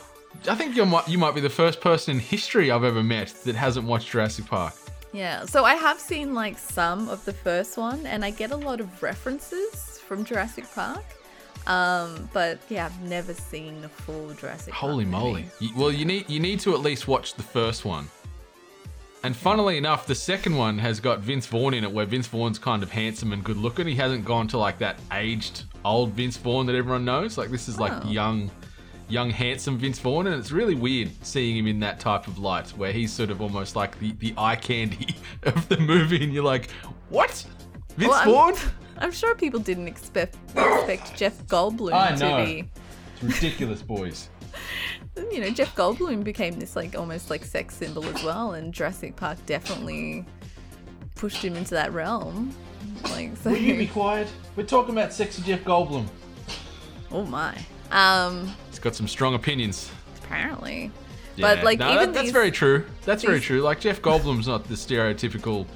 I 0.48 0.54
think 0.54 0.76
you 0.76 0.86
might 0.86 1.08
you 1.08 1.18
might 1.18 1.34
be 1.34 1.40
the 1.40 1.50
first 1.50 1.80
person 1.80 2.14
in 2.14 2.20
history 2.20 2.70
I've 2.70 2.84
ever 2.84 3.02
met 3.02 3.34
that 3.44 3.56
hasn't 3.56 3.86
watched 3.86 4.10
Jurassic 4.10 4.46
Park. 4.46 4.74
Yeah, 5.12 5.46
so 5.46 5.64
I 5.64 5.74
have 5.74 5.98
seen 5.98 6.34
like 6.34 6.58
some 6.58 7.08
of 7.08 7.24
the 7.24 7.32
first 7.32 7.76
one, 7.76 8.06
and 8.06 8.24
I 8.24 8.30
get 8.30 8.50
a 8.52 8.56
lot 8.56 8.80
of 8.80 9.02
references 9.02 9.98
from 10.06 10.24
Jurassic 10.24 10.64
Park. 10.74 11.04
Um, 11.68 12.28
but 12.32 12.58
yeah, 12.68 12.86
I've 12.86 13.00
never 13.02 13.34
seen 13.34 13.80
the 13.82 13.88
full 13.88 14.32
Jurassic. 14.34 14.72
Holy 14.74 15.04
movie. 15.04 15.10
moly! 15.24 15.44
You- 15.60 15.70
Well, 15.76 15.92
you 15.92 16.04
need 16.04 16.28
you 16.28 16.40
need 16.40 16.60
to 16.60 16.72
at 16.74 16.80
least 16.80 17.06
watch 17.06 17.34
the 17.34 17.42
first 17.42 17.84
one. 17.84 18.08
And 19.24 19.36
funnily 19.36 19.76
enough, 19.76 20.06
the 20.06 20.14
second 20.14 20.56
one 20.56 20.78
has 20.78 21.00
got 21.00 21.18
Vince 21.20 21.46
Vaughn 21.46 21.74
in 21.74 21.82
it, 21.84 21.90
where 21.90 22.06
Vince 22.06 22.28
Vaughn's 22.28 22.58
kind 22.58 22.82
of 22.84 22.90
handsome 22.90 23.32
and 23.32 23.42
good 23.42 23.56
looking. 23.56 23.86
He 23.86 23.96
hasn't 23.96 24.24
gone 24.24 24.46
to 24.48 24.58
like 24.58 24.78
that 24.78 24.98
aged 25.12 25.64
old 25.84 26.10
Vince 26.12 26.36
Vaughn 26.36 26.66
that 26.66 26.76
everyone 26.76 27.04
knows. 27.04 27.36
Like 27.36 27.50
this 27.50 27.68
is 27.68 27.78
like 27.80 27.92
Oh. 28.04 28.08
young, 28.08 28.48
young 29.08 29.28
handsome 29.30 29.76
Vince 29.76 29.98
Vaughn, 29.98 30.28
and 30.28 30.36
it's 30.36 30.52
really 30.52 30.76
weird 30.76 31.10
seeing 31.22 31.56
him 31.56 31.66
in 31.66 31.80
that 31.80 31.98
type 31.98 32.28
of 32.28 32.38
light, 32.38 32.68
where 32.78 32.92
he's 32.92 33.12
sort 33.12 33.30
of 33.30 33.42
almost 33.42 33.74
like 33.76 33.98
the 33.98 34.12
the 34.20 34.32
eye 34.38 34.56
candy 34.56 35.16
of 35.42 35.68
the 35.68 35.76
movie, 35.78 36.22
and 36.22 36.32
you're 36.32 36.44
like, 36.44 36.70
what? 37.10 37.44
Vince 37.96 38.10
Well, 38.10 38.24
Vaughn? 38.24 38.54
I'm, 38.54 38.87
I'm 38.98 39.12
sure 39.12 39.34
people 39.34 39.60
didn't 39.60 39.88
expect 39.88 40.36
expect 40.56 41.16
Jeff 41.16 41.38
Goldblum 41.46 41.92
I 41.92 42.12
to 42.14 42.18
know. 42.18 42.44
be. 42.44 42.68
It's 43.14 43.22
ridiculous, 43.22 43.82
boys. 43.82 44.28
You 45.32 45.40
know, 45.40 45.50
Jeff 45.50 45.74
Goldblum 45.74 46.22
became 46.22 46.60
this 46.60 46.76
like 46.76 46.96
almost 46.96 47.28
like 47.28 47.44
sex 47.44 47.74
symbol 47.74 48.04
as 48.06 48.22
well, 48.22 48.52
and 48.52 48.72
Jurassic 48.72 49.16
Park 49.16 49.36
definitely 49.46 50.24
pushed 51.16 51.44
him 51.44 51.56
into 51.56 51.70
that 51.74 51.92
realm. 51.92 52.54
Like 53.04 53.36
so. 53.36 53.50
Will 53.50 53.56
you 53.56 53.76
be 53.76 53.88
quiet? 53.88 54.28
We're 54.54 54.62
talking 54.62 54.94
about 54.94 55.12
sexy 55.12 55.42
Jeff 55.42 55.64
Goldblum. 55.64 56.06
Oh 57.10 57.24
my. 57.24 57.56
Um. 57.90 58.54
He's 58.70 58.78
got 58.78 58.94
some 58.94 59.08
strong 59.08 59.34
opinions. 59.34 59.90
Apparently. 60.22 60.92
Yeah, 61.34 61.54
But 61.56 61.64
like 61.64 61.80
no, 61.80 61.88
even 61.94 61.98
that- 61.98 62.12
that's 62.14 62.24
these, 62.26 62.32
very 62.32 62.52
true. 62.52 62.84
That's 63.04 63.24
very 63.24 63.40
true. 63.40 63.60
Like 63.60 63.80
Jeff 63.80 64.00
Goldblum's 64.00 64.46
not 64.46 64.64
the 64.68 64.74
stereotypical 64.74 65.66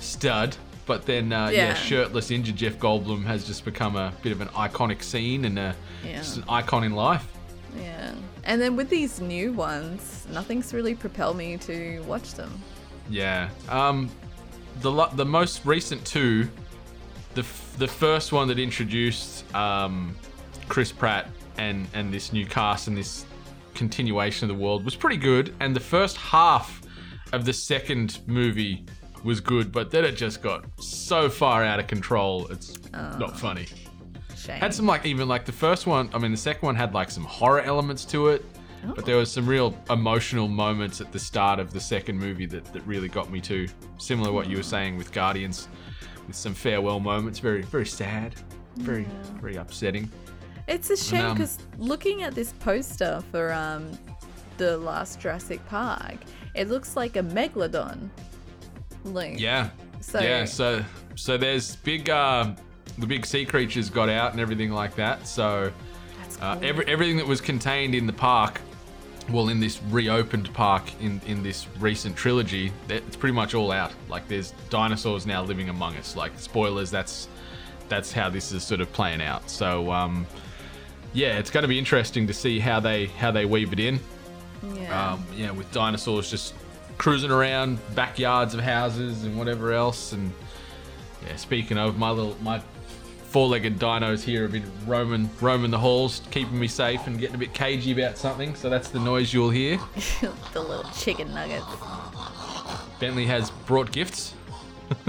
stud, 0.00 0.56
but 0.90 1.06
then 1.06 1.32
uh, 1.32 1.46
yeah. 1.50 1.68
Yeah. 1.68 1.74
shirtless 1.74 2.32
injured 2.32 2.56
Jeff 2.56 2.76
Goldblum 2.80 3.22
has 3.24 3.46
just 3.46 3.64
become 3.64 3.94
a 3.94 4.12
bit 4.22 4.32
of 4.32 4.40
an 4.40 4.48
iconic 4.48 5.04
scene 5.04 5.44
and 5.44 5.56
a, 5.56 5.76
Yeah. 6.04 6.16
just 6.16 6.38
an 6.38 6.44
icon 6.48 6.82
in 6.82 6.94
life. 6.94 7.24
Yeah. 7.78 8.12
And 8.42 8.60
then 8.60 8.74
with 8.74 8.88
these 8.90 9.20
new 9.20 9.52
ones, 9.52 10.26
nothing's 10.32 10.74
really 10.74 10.96
propelled 10.96 11.36
me 11.36 11.56
to 11.58 12.00
watch 12.08 12.34
them. 12.34 12.50
Yeah. 13.08 13.50
Um, 13.68 14.10
the 14.80 14.90
the 15.14 15.24
most 15.24 15.64
recent 15.64 16.04
two, 16.04 16.48
the 17.34 17.42
f- 17.42 17.74
the 17.78 17.86
first 17.86 18.32
one 18.32 18.48
that 18.48 18.58
introduced 18.58 19.44
um, 19.54 20.16
Chris 20.68 20.90
Pratt 20.90 21.28
and 21.56 21.86
and 21.94 22.12
this 22.12 22.32
new 22.32 22.46
cast 22.46 22.88
and 22.88 22.96
this 22.96 23.26
continuation 23.74 24.50
of 24.50 24.56
the 24.56 24.60
world 24.64 24.84
was 24.84 24.96
pretty 24.96 25.16
good, 25.18 25.54
and 25.60 25.76
the 25.76 25.86
first 25.96 26.16
half 26.16 26.82
of 27.32 27.44
the 27.44 27.52
second 27.52 28.18
movie 28.26 28.84
was 29.24 29.40
good, 29.40 29.72
but 29.72 29.90
then 29.90 30.04
it 30.04 30.12
just 30.12 30.42
got 30.42 30.64
so 30.80 31.28
far 31.28 31.64
out 31.64 31.80
of 31.80 31.86
control. 31.86 32.46
It's 32.48 32.78
not 32.92 33.38
funny. 33.38 33.66
Shame. 34.36 34.58
Had 34.58 34.72
some 34.72 34.86
like 34.86 35.04
even 35.04 35.28
like 35.28 35.44
the 35.44 35.52
first 35.52 35.86
one. 35.86 36.08
I 36.14 36.18
mean, 36.18 36.30
the 36.30 36.36
second 36.36 36.64
one 36.64 36.74
had 36.74 36.94
like 36.94 37.10
some 37.10 37.24
horror 37.24 37.60
elements 37.60 38.04
to 38.06 38.28
it, 38.28 38.44
but 38.94 39.04
there 39.04 39.16
was 39.16 39.30
some 39.30 39.46
real 39.46 39.76
emotional 39.90 40.48
moments 40.48 41.00
at 41.00 41.12
the 41.12 41.18
start 41.18 41.58
of 41.58 41.72
the 41.72 41.80
second 41.80 42.18
movie 42.18 42.46
that 42.46 42.64
that 42.72 42.86
really 42.86 43.08
got 43.08 43.30
me 43.30 43.40
too. 43.40 43.68
Similar 43.98 44.28
to 44.28 44.32
what 44.32 44.48
you 44.48 44.56
were 44.56 44.62
saying 44.62 44.96
with 44.96 45.12
Guardians, 45.12 45.68
with 46.26 46.36
some 46.36 46.54
farewell 46.54 47.00
moments. 47.00 47.38
Very 47.38 47.62
very 47.62 47.86
sad, 47.86 48.34
very 48.76 49.06
very 49.40 49.56
upsetting. 49.56 50.10
It's 50.68 50.88
a 50.88 50.96
shame 50.96 51.26
um, 51.26 51.34
because 51.34 51.58
looking 51.78 52.22
at 52.22 52.34
this 52.34 52.52
poster 52.60 53.22
for 53.30 53.52
um, 53.52 53.90
the 54.56 54.78
last 54.78 55.20
Jurassic 55.20 55.64
Park, 55.66 56.16
it 56.54 56.68
looks 56.68 56.96
like 56.96 57.16
a 57.16 57.22
megalodon. 57.22 58.08
Like 59.04 59.38
Yeah. 59.40 59.70
So- 60.00 60.20
yeah. 60.20 60.44
So 60.44 60.84
so 61.14 61.36
there's 61.36 61.76
big 61.76 62.08
uh, 62.10 62.52
the 62.98 63.06
big 63.06 63.26
sea 63.26 63.44
creatures 63.44 63.90
got 63.90 64.08
out 64.08 64.32
and 64.32 64.40
everything 64.40 64.70
like 64.72 64.94
that. 64.96 65.26
So. 65.26 65.72
that's 66.20 66.38
Uh, 66.40 66.58
every, 66.62 66.86
everything 66.86 67.16
that 67.18 67.26
was 67.26 67.40
contained 67.40 67.94
in 67.94 68.06
the 68.06 68.12
park, 68.12 68.60
well, 69.30 69.48
in 69.48 69.60
this 69.60 69.80
reopened 69.90 70.52
park 70.54 70.84
in, 71.00 71.20
in 71.26 71.42
this 71.42 71.66
recent 71.78 72.16
trilogy, 72.16 72.72
it's 72.88 73.16
pretty 73.16 73.34
much 73.34 73.54
all 73.54 73.70
out. 73.72 73.92
Like, 74.08 74.26
there's 74.28 74.52
dinosaurs 74.70 75.26
now 75.26 75.42
living 75.42 75.68
among 75.68 75.96
us. 75.96 76.16
Like, 76.16 76.32
spoilers, 76.38 76.90
that's 76.90 77.28
that's 77.88 78.12
how 78.12 78.30
this 78.30 78.52
is 78.52 78.62
sort 78.62 78.80
of 78.80 78.90
playing 78.92 79.20
out. 79.20 79.50
So, 79.50 79.90
um, 79.92 80.26
yeah, 81.12 81.38
it's 81.38 81.50
going 81.50 81.62
to 81.62 81.68
be 81.68 81.78
interesting 81.78 82.26
to 82.28 82.32
see 82.32 82.58
how 82.60 82.80
they 82.80 83.06
how 83.06 83.30
they 83.32 83.44
weave 83.44 83.72
it 83.72 83.80
in. 83.80 83.98
yeah. 84.74 85.12
Um, 85.12 85.24
yeah, 85.36 85.50
with 85.50 85.70
dinosaurs 85.72 86.30
just 86.30 86.54
cruising 87.00 87.30
around 87.30 87.78
backyards 87.94 88.52
of 88.52 88.60
houses 88.60 89.24
and 89.24 89.38
whatever 89.38 89.72
else. 89.72 90.12
And 90.12 90.30
yeah, 91.26 91.34
speaking 91.36 91.78
of 91.78 91.98
my 91.98 92.10
little 92.10 92.36
my 92.42 92.60
four-legged 93.28 93.78
dinos 93.78 94.22
here 94.22 94.42
have 94.42 94.52
been 94.52 94.70
roaming 94.86 95.30
roaming 95.40 95.70
the 95.70 95.78
halls, 95.78 96.20
keeping 96.30 96.58
me 96.58 96.68
safe 96.68 97.06
and 97.06 97.18
getting 97.18 97.36
a 97.36 97.38
bit 97.38 97.54
cagey 97.54 97.92
about 97.92 98.18
something. 98.18 98.54
So 98.54 98.68
that's 98.68 98.90
the 98.90 98.98
noise 98.98 99.32
you'll 99.32 99.48
hear. 99.48 99.80
the 100.52 100.60
little 100.60 100.90
chicken 100.92 101.32
nuggets. 101.32 101.64
Bentley 103.00 103.24
has 103.24 103.50
brought 103.64 103.90
gifts. 103.90 104.34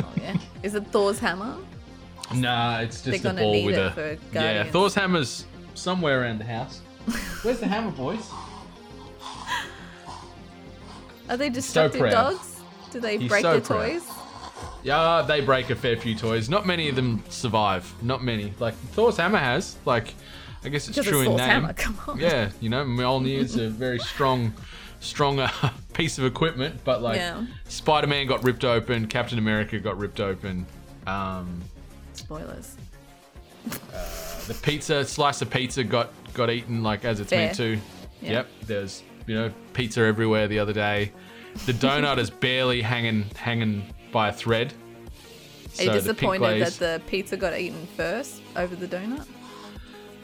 Oh 0.01 0.13
yeah. 0.15 0.37
Is 0.63 0.75
it 0.75 0.87
Thor's 0.87 1.19
hammer? 1.19 1.57
Nah, 2.33 2.79
it's 2.79 3.01
They're 3.01 3.15
just 3.15 3.25
a 3.25 3.33
ball 3.33 3.65
with 3.65 3.75
it 3.75 3.97
a 3.97 4.17
yeah. 4.33 4.63
Thor's 4.63 4.95
hammer's 4.95 5.45
somewhere 5.73 6.21
around 6.21 6.39
the 6.39 6.45
house. 6.45 6.79
Where's 7.41 7.59
the 7.59 7.67
hammer, 7.67 7.91
boys? 7.91 8.25
Are 11.31 11.37
they 11.37 11.49
destructive 11.49 12.01
proud. 12.01 12.11
dogs? 12.11 12.61
Do 12.91 12.99
they 12.99 13.17
He's 13.17 13.29
break 13.29 13.41
so 13.41 13.53
their 13.53 13.61
proud. 13.61 13.89
toys? 13.91 14.03
Yeah, 14.83 15.23
they 15.27 15.41
break 15.41 15.69
a 15.69 15.75
fair 15.75 15.95
few 15.95 16.13
toys. 16.13 16.49
Not 16.49 16.65
many 16.67 16.89
of 16.89 16.95
them 16.95 17.23
survive. 17.29 17.91
Not 18.03 18.23
many. 18.23 18.53
Like 18.59 18.73
Thor's 18.93 19.17
hammer 19.17 19.37
has. 19.37 19.77
Like, 19.85 20.13
I 20.63 20.69
guess 20.69 20.87
it's 20.89 21.01
true 21.07 21.19
a 21.19 21.21
in 21.21 21.25
Thor's 21.27 21.37
name. 21.39 21.49
hammer, 21.49 21.73
come 21.73 21.97
on. 22.07 22.19
Yeah, 22.19 22.49
you 22.59 22.69
know, 22.69 22.83
Mjolnir 22.83 23.37
is 23.37 23.55
a 23.55 23.69
very 23.69 23.99
strong, 23.99 24.53
strong 24.99 25.39
uh, 25.39 25.49
piece 25.93 26.17
of 26.17 26.25
equipment. 26.25 26.81
But 26.83 27.01
like, 27.01 27.15
Yeah. 27.17 27.45
Spider-Man 27.69 28.27
got 28.27 28.43
ripped 28.43 28.65
open. 28.65 29.07
Captain 29.07 29.37
America 29.39 29.79
got 29.79 29.97
ripped 29.97 30.19
open. 30.19 30.65
Um, 31.07 31.61
Spoilers. 32.13 32.75
the 34.47 34.53
pizza 34.63 35.05
slice 35.05 35.41
of 35.41 35.49
pizza 35.49 35.83
got 35.83 36.11
got 36.33 36.49
eaten 36.49 36.83
like 36.83 37.05
as 37.05 37.19
it's 37.19 37.31
meant 37.31 37.55
to. 37.57 37.77
Yeah. 38.21 38.31
Yep. 38.31 38.47
There's 38.65 39.03
you 39.31 39.37
know 39.37 39.53
pizza 39.71 40.01
everywhere 40.01 40.49
the 40.49 40.59
other 40.59 40.73
day. 40.73 41.13
The 41.65 41.71
donut 41.71 42.17
is 42.17 42.29
barely 42.29 42.81
hanging 42.81 43.23
hanging 43.35 43.93
by 44.11 44.27
a 44.27 44.33
thread. 44.33 44.73
Are 45.79 45.83
you 45.83 45.87
So 45.87 45.93
disappointed 45.93 46.39
glaze- 46.39 46.77
that 46.77 46.99
the 46.99 47.09
pizza 47.09 47.37
got 47.37 47.57
eaten 47.57 47.87
first 47.95 48.41
over 48.57 48.75
the 48.75 48.87
donut? 48.87 49.25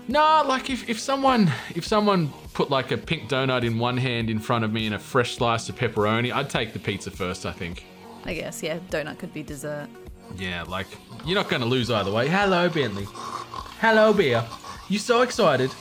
No, 0.10 0.44
like 0.46 0.70
if, 0.70 0.90
if 0.90 1.00
someone 1.00 1.50
if 1.74 1.86
someone 1.86 2.34
put 2.54 2.70
like 2.70 2.92
a 2.92 2.98
pink 2.98 3.30
donut 3.30 3.64
in 3.64 3.80
one 3.80 3.96
hand 3.96 4.30
in 4.30 4.40
front 4.40 4.66
of 4.66 4.74
me 4.74 4.86
and 4.86 4.96
a 4.96 5.00
fresh 5.00 5.38
slice 5.38 5.70
of 5.70 5.76
pepperoni, 5.78 6.34
I'd 6.34 6.50
take 6.50 6.74
the 6.74 6.80
pizza 6.80 7.10
first. 7.10 7.46
I 7.46 7.54
think. 7.54 7.86
I 8.26 8.34
guess, 8.34 8.62
yeah, 8.62 8.80
donut 8.90 9.20
could 9.20 9.34
be 9.34 9.42
dessert. 9.42 9.88
Yeah, 10.36 10.64
like 10.64 10.88
you're 11.26 11.36
not 11.36 11.48
going 11.50 11.62
to 11.62 11.68
lose 11.68 11.90
either 11.90 12.12
way. 12.12 12.28
Hello, 12.28 12.68
Bentley. 12.68 13.08
Hello, 13.80 14.12
beer. 14.12 14.44
You 14.90 15.00
so 15.00 15.22
excited? 15.22 15.72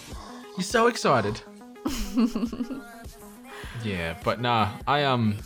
You're 0.56 0.62
so 0.62 0.86
excited? 0.86 1.40
yeah, 3.86 4.16
but 4.24 4.40
nah, 4.40 4.70
I 4.86 5.04
um, 5.04 5.36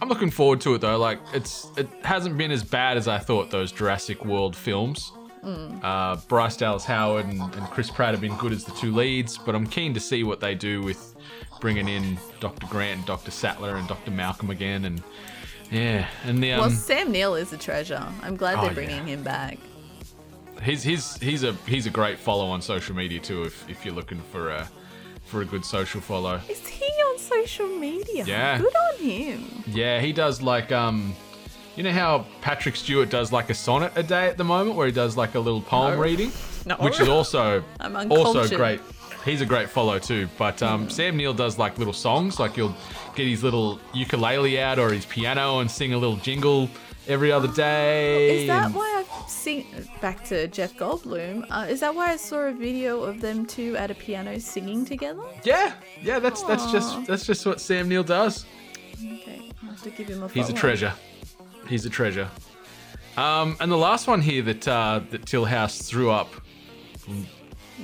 I'm 0.00 0.08
looking 0.08 0.30
forward 0.30 0.60
to 0.62 0.74
it 0.74 0.80
though. 0.80 0.96
Like 0.98 1.18
it's 1.32 1.66
it 1.76 1.88
hasn't 2.02 2.38
been 2.38 2.50
as 2.50 2.62
bad 2.62 2.96
as 2.96 3.08
I 3.08 3.18
thought. 3.18 3.50
Those 3.50 3.72
Jurassic 3.72 4.24
World 4.24 4.56
films. 4.56 5.12
Uh, 5.82 6.16
Bryce 6.28 6.58
Dallas 6.58 6.84
Howard 6.84 7.24
and, 7.24 7.40
and 7.40 7.66
Chris 7.70 7.90
Pratt 7.90 8.10
have 8.12 8.20
been 8.20 8.36
good 8.36 8.52
as 8.52 8.64
the 8.64 8.72
two 8.72 8.92
leads, 8.94 9.38
but 9.38 9.54
I'm 9.54 9.66
keen 9.66 9.94
to 9.94 10.00
see 10.00 10.22
what 10.22 10.40
they 10.40 10.54
do 10.54 10.82
with 10.82 11.14
bringing 11.60 11.88
in 11.88 12.18
Dr. 12.38 12.66
Grant 12.66 12.98
and 12.98 13.06
Dr. 13.06 13.30
Sattler 13.30 13.76
and 13.76 13.88
Dr. 13.88 14.10
Malcolm 14.10 14.50
again, 14.50 14.84
and 14.84 15.02
yeah, 15.70 16.06
and 16.24 16.42
the 16.42 16.52
um, 16.52 16.60
well, 16.60 16.70
Sam 16.70 17.10
Neill 17.10 17.34
is 17.34 17.54
a 17.54 17.56
treasure. 17.56 18.04
I'm 18.22 18.36
glad 18.36 18.58
Oh, 18.58 18.62
they're 18.66 18.74
bringing 18.74 19.08
yeah. 19.08 19.14
him 19.14 19.22
back. 19.22 19.58
He's 20.62 20.82
he's 20.82 21.16
he's 21.18 21.44
a 21.44 21.54
he's 21.66 21.86
a 21.86 21.90
great 21.90 22.18
follow 22.18 22.48
on 22.48 22.60
social 22.60 22.94
media 22.94 23.20
too. 23.20 23.44
If 23.44 23.66
if 23.70 23.86
you're 23.86 23.94
looking 23.94 24.20
for 24.30 24.50
a 24.50 24.68
for 25.24 25.40
a 25.40 25.44
good 25.46 25.64
social 25.64 26.00
follow. 26.02 26.40
Is 26.48 26.66
he 26.66 26.77
social 27.28 27.68
media? 27.68 28.24
Yeah. 28.26 28.58
Good 28.58 28.74
on 28.74 28.98
him. 29.04 29.44
Yeah, 29.66 30.00
he 30.00 30.12
does 30.12 30.40
like 30.42 30.72
um, 30.72 31.14
you 31.76 31.82
know 31.82 31.92
how 31.92 32.26
Patrick 32.40 32.76
Stewart 32.76 33.10
does 33.10 33.32
like 33.32 33.50
a 33.50 33.54
sonnet 33.54 33.92
a 33.96 34.02
day 34.02 34.26
at 34.26 34.36
the 34.36 34.44
moment, 34.44 34.76
where 34.76 34.86
he 34.86 34.92
does 34.92 35.16
like 35.16 35.34
a 35.34 35.40
little 35.40 35.62
poem 35.62 35.94
No. 35.94 36.00
reading, 36.02 36.32
No. 36.66 36.76
which 36.76 37.00
is 37.00 37.08
also 37.08 37.62
I'm 37.80 38.10
also 38.10 38.48
great. 38.56 38.80
He's 39.24 39.40
a 39.40 39.46
great 39.46 39.68
follow 39.68 39.98
too. 39.98 40.28
But 40.38 40.62
um, 40.62 40.88
Sam 40.88 41.16
Neill 41.16 41.34
does 41.34 41.58
like 41.58 41.76
little 41.78 41.92
songs, 41.92 42.38
like 42.40 42.54
he'll 42.54 42.74
get 43.14 43.26
his 43.26 43.42
little 43.42 43.78
ukulele 43.92 44.60
out 44.60 44.78
or 44.78 44.92
his 44.92 45.04
piano 45.04 45.58
and 45.58 45.70
sing 45.70 45.92
a 45.92 45.98
little 45.98 46.16
jingle 46.16 46.70
every 47.06 47.30
other 47.32 47.48
day. 47.48 48.42
Is 48.42 48.46
that 48.48 48.66
and- 48.66 48.74
why 48.74 48.87
I've 49.28 50.00
back 50.00 50.24
to 50.24 50.48
Jeff 50.48 50.74
Goldblum? 50.74 51.44
Uh, 51.50 51.66
is 51.68 51.80
that 51.80 51.94
why 51.94 52.12
I 52.12 52.16
saw 52.16 52.46
a 52.46 52.52
video 52.52 53.02
of 53.02 53.20
them 53.20 53.44
two 53.44 53.76
at 53.76 53.90
a 53.90 53.94
piano 53.94 54.38
singing 54.40 54.86
together? 54.86 55.22
Yeah, 55.44 55.74
yeah, 56.02 56.18
that's 56.18 56.42
that's 56.44 56.70
just 56.72 57.06
that's 57.06 57.26
just 57.26 57.44
what 57.44 57.60
Sam 57.60 57.88
Neill 57.88 58.02
does. 58.04 58.46
Okay, 58.94 59.50
I'll 59.62 59.70
have 59.70 59.82
to 59.82 59.90
give 59.90 60.08
him 60.08 60.22
a 60.22 60.28
He's 60.28 60.48
a 60.48 60.52
treasure. 60.54 60.94
He's 61.68 61.84
a 61.84 61.90
treasure. 61.90 62.28
Um, 63.18 63.56
and 63.60 63.70
the 63.70 63.76
last 63.76 64.06
one 64.06 64.22
here 64.22 64.42
that 64.42 64.66
uh, 64.66 65.00
that 65.10 65.26
Tillhouse 65.26 65.86
threw 65.86 66.10
up 66.10 66.32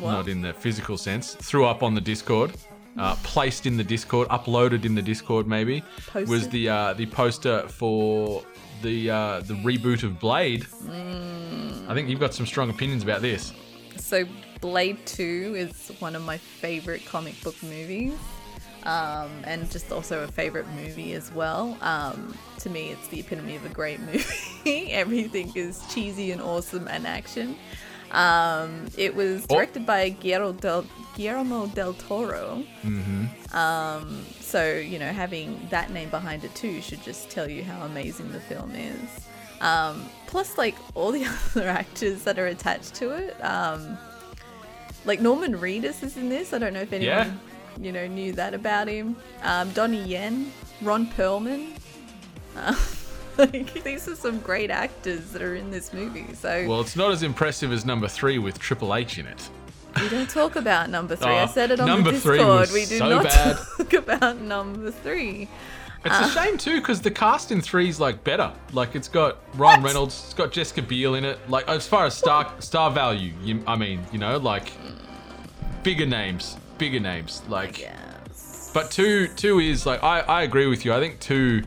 What? 0.00 0.12
not 0.12 0.28
in 0.28 0.40
the 0.40 0.54
physical 0.54 0.96
sense. 0.96 1.34
Threw 1.34 1.66
up 1.66 1.82
on 1.82 1.94
the 1.94 2.00
Discord, 2.00 2.54
uh, 2.96 3.16
placed 3.22 3.66
in 3.66 3.76
the 3.76 3.84
Discord, 3.84 4.28
uploaded 4.28 4.86
in 4.86 4.94
the 4.94 5.02
Discord 5.02 5.46
maybe 5.46 5.82
was 6.26 6.48
the 6.48 6.70
uh, 6.70 6.94
the 6.94 7.06
poster 7.06 7.68
for 7.68 8.42
the 8.84 9.10
uh, 9.10 9.40
the 9.40 9.54
reboot 9.54 10.04
of 10.04 10.20
Blade. 10.20 10.62
Mm. 10.84 11.88
I 11.88 11.94
think 11.94 12.08
you've 12.08 12.20
got 12.20 12.32
some 12.34 12.46
strong 12.46 12.70
opinions 12.70 13.02
about 13.02 13.20
this. 13.22 13.52
So 13.96 14.24
Blade 14.60 15.04
2 15.06 15.54
is 15.56 15.92
one 15.98 16.14
of 16.14 16.22
my 16.24 16.38
favorite 16.38 17.04
comic 17.06 17.42
book 17.42 17.60
movies. 17.62 18.14
Um, 18.84 19.30
and 19.44 19.70
just 19.70 19.90
also 19.90 20.24
a 20.24 20.28
favorite 20.28 20.66
movie 20.76 21.14
as 21.14 21.32
well. 21.32 21.76
Um, 21.80 22.36
to 22.58 22.68
me, 22.68 22.90
it's 22.90 23.08
the 23.08 23.20
epitome 23.20 23.56
of 23.56 23.64
a 23.64 23.70
great 23.70 23.98
movie. 24.12 24.92
Everything 24.92 25.50
is 25.54 25.82
cheesy 25.92 26.32
and 26.32 26.42
awesome 26.42 26.86
and 26.88 27.06
action. 27.06 27.56
Um, 28.12 28.88
it 28.98 29.14
was 29.14 29.46
Oh. 29.48 29.54
directed 29.56 29.86
by 29.86 30.10
Guillermo 30.10 30.52
del, 30.52 30.84
Guillermo 31.16 31.66
del 31.66 31.94
Toro. 31.94 32.62
Um, 33.52 34.24
so, 34.40 34.74
you 34.74 34.98
know, 34.98 35.12
having 35.12 35.66
that 35.70 35.90
name 35.90 36.08
behind 36.10 36.44
it 36.44 36.54
too 36.54 36.80
should 36.80 37.02
just 37.02 37.30
tell 37.30 37.48
you 37.48 37.62
how 37.64 37.84
amazing 37.84 38.32
the 38.32 38.40
film 38.40 38.72
is. 38.74 39.26
Um, 39.60 40.04
plus, 40.26 40.58
like 40.58 40.74
all 40.94 41.12
the 41.12 41.24
other 41.56 41.68
actors 41.68 42.22
that 42.24 42.38
are 42.38 42.46
attached 42.46 42.94
to 42.96 43.10
it. 43.12 43.36
Um, 43.44 43.96
like 45.04 45.20
Norman 45.20 45.54
Reedus 45.54 46.02
is 46.02 46.16
in 46.16 46.28
this. 46.28 46.52
I 46.52 46.58
don't 46.58 46.72
know 46.72 46.80
if 46.80 46.92
anyone, 46.92 47.40
you 47.80 47.92
know, 47.92 48.06
knew 48.06 48.32
that 48.32 48.54
about 48.54 48.88
him. 48.88 49.16
Um, 49.42 49.70
Donnie 49.72 50.02
Yen, 50.04 50.52
Ron 50.82 51.06
Perlman. 51.08 51.76
Uh, 52.56 52.74
like, 53.38 53.82
these 53.84 54.08
are 54.08 54.16
some 54.16 54.40
great 54.40 54.70
actors 54.70 55.30
that 55.32 55.42
are 55.42 55.54
in 55.54 55.70
this 55.70 55.92
movie. 55.92 56.32
So 56.34 56.66
Well, 56.68 56.80
it's 56.80 56.96
not 56.96 57.12
as 57.12 57.22
impressive 57.22 57.72
as 57.72 57.84
number 57.84 58.08
three 58.08 58.38
with 58.38 58.58
Triple 58.58 58.94
H 58.94 59.18
in 59.18 59.26
it. 59.26 59.50
We 60.00 60.08
don't 60.08 60.28
talk 60.30 60.56
about 60.56 60.90
number 60.90 61.16
three. 61.16 61.30
I 61.30 61.44
Oh, 61.44 61.46
said 61.46 61.70
it 61.70 61.80
on 61.80 61.86
number 61.86 62.10
the 62.12 62.16
Discord. 62.18 62.70
we 62.72 62.84
do 62.86 62.98
so 62.98 63.08
not 63.08 63.24
bad. 63.24 63.56
talk 63.78 63.92
about 63.94 64.40
number 64.40 64.90
three. 64.90 65.48
It's 66.04 66.14
Uh. 66.14 66.24
a 66.26 66.30
shame 66.44 66.58
too, 66.58 66.80
because 66.80 67.00
the 67.00 67.10
cast 67.10 67.50
in 67.52 67.60
three 67.60 67.88
is 67.88 67.98
like 68.00 68.22
better. 68.24 68.52
Like 68.72 68.94
it's 68.94 69.08
got 69.08 69.38
Ryan 69.54 69.80
What? 69.82 69.86
Reynolds, 69.88 70.22
it's 70.24 70.34
got 70.34 70.52
Jessica 70.52 70.82
Biel 70.82 71.14
in 71.14 71.24
it. 71.24 71.38
Like 71.48 71.66
as 71.68 71.86
far 71.86 72.04
as 72.06 72.14
star 72.14 72.52
star 72.58 72.90
value, 72.90 73.32
you, 73.42 73.62
I 73.66 73.76
mean, 73.76 74.04
you 74.12 74.18
know, 74.18 74.36
like 74.38 74.72
bigger 75.82 76.06
names, 76.06 76.56
bigger 76.78 77.00
names. 77.00 77.42
Like, 77.48 77.88
but 78.74 78.90
two 78.90 79.28
two 79.28 79.60
is 79.60 79.86
like 79.86 80.02
I 80.02 80.20
I 80.20 80.42
agree 80.42 80.66
with 80.66 80.84
you. 80.84 80.92
I 80.92 81.00
think 81.00 81.20
two 81.20 81.62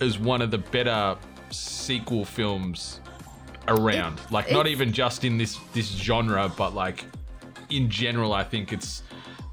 is 0.00 0.18
one 0.18 0.42
of 0.42 0.50
the 0.50 0.58
better 0.58 1.16
sequel 1.50 2.24
films 2.24 3.00
around. 3.68 4.20
like 4.30 4.52
not 4.52 4.66
even 4.68 4.92
just 4.92 5.24
in 5.24 5.38
this 5.38 5.58
this 5.72 5.88
genre, 5.90 6.52
but 6.56 6.74
like 6.74 7.04
in 7.70 7.90
general. 7.90 8.32
I 8.32 8.44
think 8.44 8.72
it's. 8.72 9.02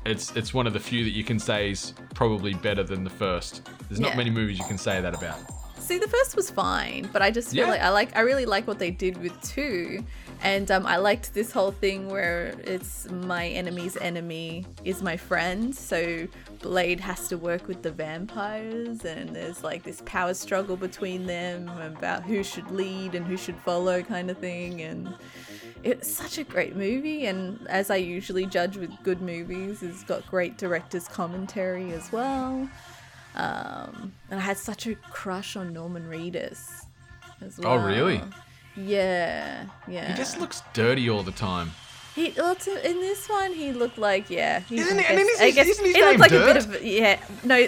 It's, 0.06 0.36
it's 0.36 0.54
one 0.54 0.68
of 0.68 0.74
the 0.74 0.82
few 0.82 1.06
that 1.06 1.12
you 1.12 1.24
can 1.24 1.40
say 1.40 1.72
is 1.72 1.94
probably 2.14 2.54
better 2.56 2.84
than 2.84 3.06
the 3.06 3.10
first. 3.10 3.62
There's 3.88 4.02
not 4.02 4.12
Yeah. 4.12 4.18
many 4.18 4.32
movies 4.32 4.60
you 4.60 4.66
can 4.66 4.78
say 4.78 5.00
that 5.00 5.16
about. 5.16 5.40
See, 5.80 5.98
the 5.98 6.10
first 6.10 6.36
was 6.36 6.50
fine, 6.50 7.08
but 7.14 7.22
I 7.22 7.32
just 7.32 7.52
feel 7.52 7.68
Yeah. 7.68 7.72
like 7.72 7.82
I 7.82 7.90
like 7.90 8.18
I 8.18 8.20
really 8.20 8.46
like 8.46 8.68
what 8.68 8.80
they 8.80 8.92
did 8.92 9.16
with 9.22 9.32
two, 9.42 10.04
and 10.42 10.70
um, 10.72 10.86
I 10.86 10.98
liked 10.98 11.34
this 11.34 11.54
whole 11.54 11.72
thing 11.72 12.10
where 12.10 12.54
it's 12.66 13.10
my 13.12 13.48
enemy's 13.48 13.96
enemy 13.96 14.66
is 14.84 15.02
my 15.02 15.16
friend. 15.16 15.74
So 15.74 16.28
Blade 16.62 17.00
has 17.00 17.30
to 17.30 17.38
work 17.38 17.70
with 17.70 17.82
the 17.82 17.92
vampires, 17.92 19.06
and 19.06 19.34
there's 19.34 19.64
like 19.64 19.84
this 19.84 20.02
power 20.06 20.34
struggle 20.34 20.76
between 20.76 21.26
them 21.28 21.70
about 21.80 22.24
who 22.24 22.44
should 22.44 22.70
lead 22.72 23.16
and 23.16 23.26
who 23.26 23.38
should 23.38 23.56
follow, 23.58 24.02
kind 24.04 24.30
of 24.30 24.38
thing. 24.38 24.82
And 24.82 25.14
it's 25.84 26.12
such 26.12 26.38
a 26.38 26.44
great 26.44 26.76
movie, 26.76 27.26
and 27.26 27.66
as 27.68 27.90
I 27.90 27.98
usually 27.98 28.46
judge 28.46 28.78
with 28.78 28.92
good 29.04 29.22
movies, 29.22 29.84
it's 29.84 30.04
got 30.04 30.26
great 30.28 30.58
director's 30.58 31.08
commentary 31.08 31.92
as 31.94 32.12
well. 32.12 32.70
Um, 33.36 34.14
and 34.30 34.40
I 34.40 34.44
had 34.44 34.58
such 34.58 34.86
a 34.88 34.96
crush 34.96 35.56
on 35.56 35.74
Norman 35.74 36.10
Reedus 36.10 36.86
as 37.46 37.58
well. 37.58 37.74
Oh, 37.80 37.86
really? 37.86 38.22
Yeah, 38.76 39.66
yeah. 39.88 40.12
He 40.12 40.14
just 40.18 40.40
looks 40.40 40.62
dirty 40.74 41.10
all 41.10 41.24
the 41.24 41.32
time. 41.32 41.72
He 42.16 42.28
in 42.28 43.00
this 43.00 43.28
one 43.28 43.54
he 43.54 43.72
looked 43.74 43.98
like 43.98 44.30
yeah. 44.30 44.60
He, 44.60 44.78
Isn't 44.78 44.98
I 45.00 45.02
it- 45.02 45.10
and 45.10 45.18
guess- 45.18 45.30
isn't 45.30 45.46
I 45.46 45.52
guess 45.52 45.68
isn't 45.68 45.86
his 45.86 45.96
he 45.96 46.02
looked 46.02 46.12
name 46.12 46.20
like 46.20 46.32
a 46.32 46.54
bit 46.54 46.58
of 46.58 46.84
yeah. 46.84 47.20
No, 47.44 47.68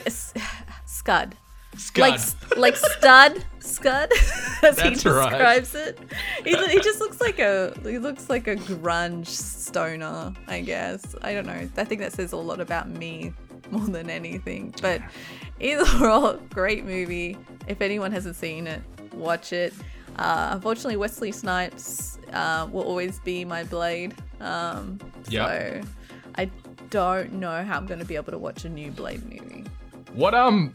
Scud. 0.85 1.35
Scud. 1.77 1.99
Like 1.99 2.19
like 2.57 2.75
stud, 2.77 3.43
scud, 3.65 4.11
as 4.63 4.79
he 4.79 4.89
That's 4.89 5.05
right. 5.05 5.29
describes 5.29 5.75
it. 5.75 5.99
He, 6.43 6.55
he 6.67 6.79
just 6.79 6.99
looks 6.99 7.19
like 7.21 7.39
a 7.39 7.73
he 7.83 7.97
looks 7.99 8.29
like 8.29 8.47
a 8.47 8.55
grunge 8.55 9.27
stoner, 9.27 10.33
I 10.47 10.61
guess. 10.61 11.15
I 11.21 11.33
don't 11.33 11.45
know. 11.45 11.67
I 11.77 11.83
think 11.83 12.01
that 12.01 12.13
says 12.13 12.31
a 12.31 12.37
lot 12.37 12.59
about 12.59 12.89
me 12.89 13.33
more 13.71 13.85
than 13.87 14.09
anything. 14.09 14.73
But 14.81 15.01
either 15.59 15.85
or, 16.07 16.39
great 16.51 16.85
movie. 16.85 17.37
If 17.67 17.81
anyone 17.81 18.11
hasn't 18.11 18.35
seen 18.35 18.67
it, 18.67 18.81
watch 19.13 19.51
it. 19.53 19.73
Uh, 20.17 20.49
unfortunately, 20.53 20.95
Wesley 20.97 21.31
Snipes 21.31 22.19
uh, 22.31 22.67
will 22.71 22.83
always 22.83 23.19
be 23.19 23.43
my 23.43 23.63
blade. 23.63 24.15
Um, 24.39 24.99
Yep. 25.29 25.47
So 25.83 25.89
I 26.35 26.49
don't 26.91 27.33
know 27.33 27.63
how 27.63 27.77
I'm 27.77 27.85
going 27.87 27.99
to 27.99 28.05
be 28.05 28.15
able 28.15 28.31
to 28.31 28.37
watch 28.37 28.63
a 28.65 28.69
new 28.69 28.91
Blade 28.91 29.23
movie. 29.25 29.63
What 30.13 30.33
um 30.35 30.71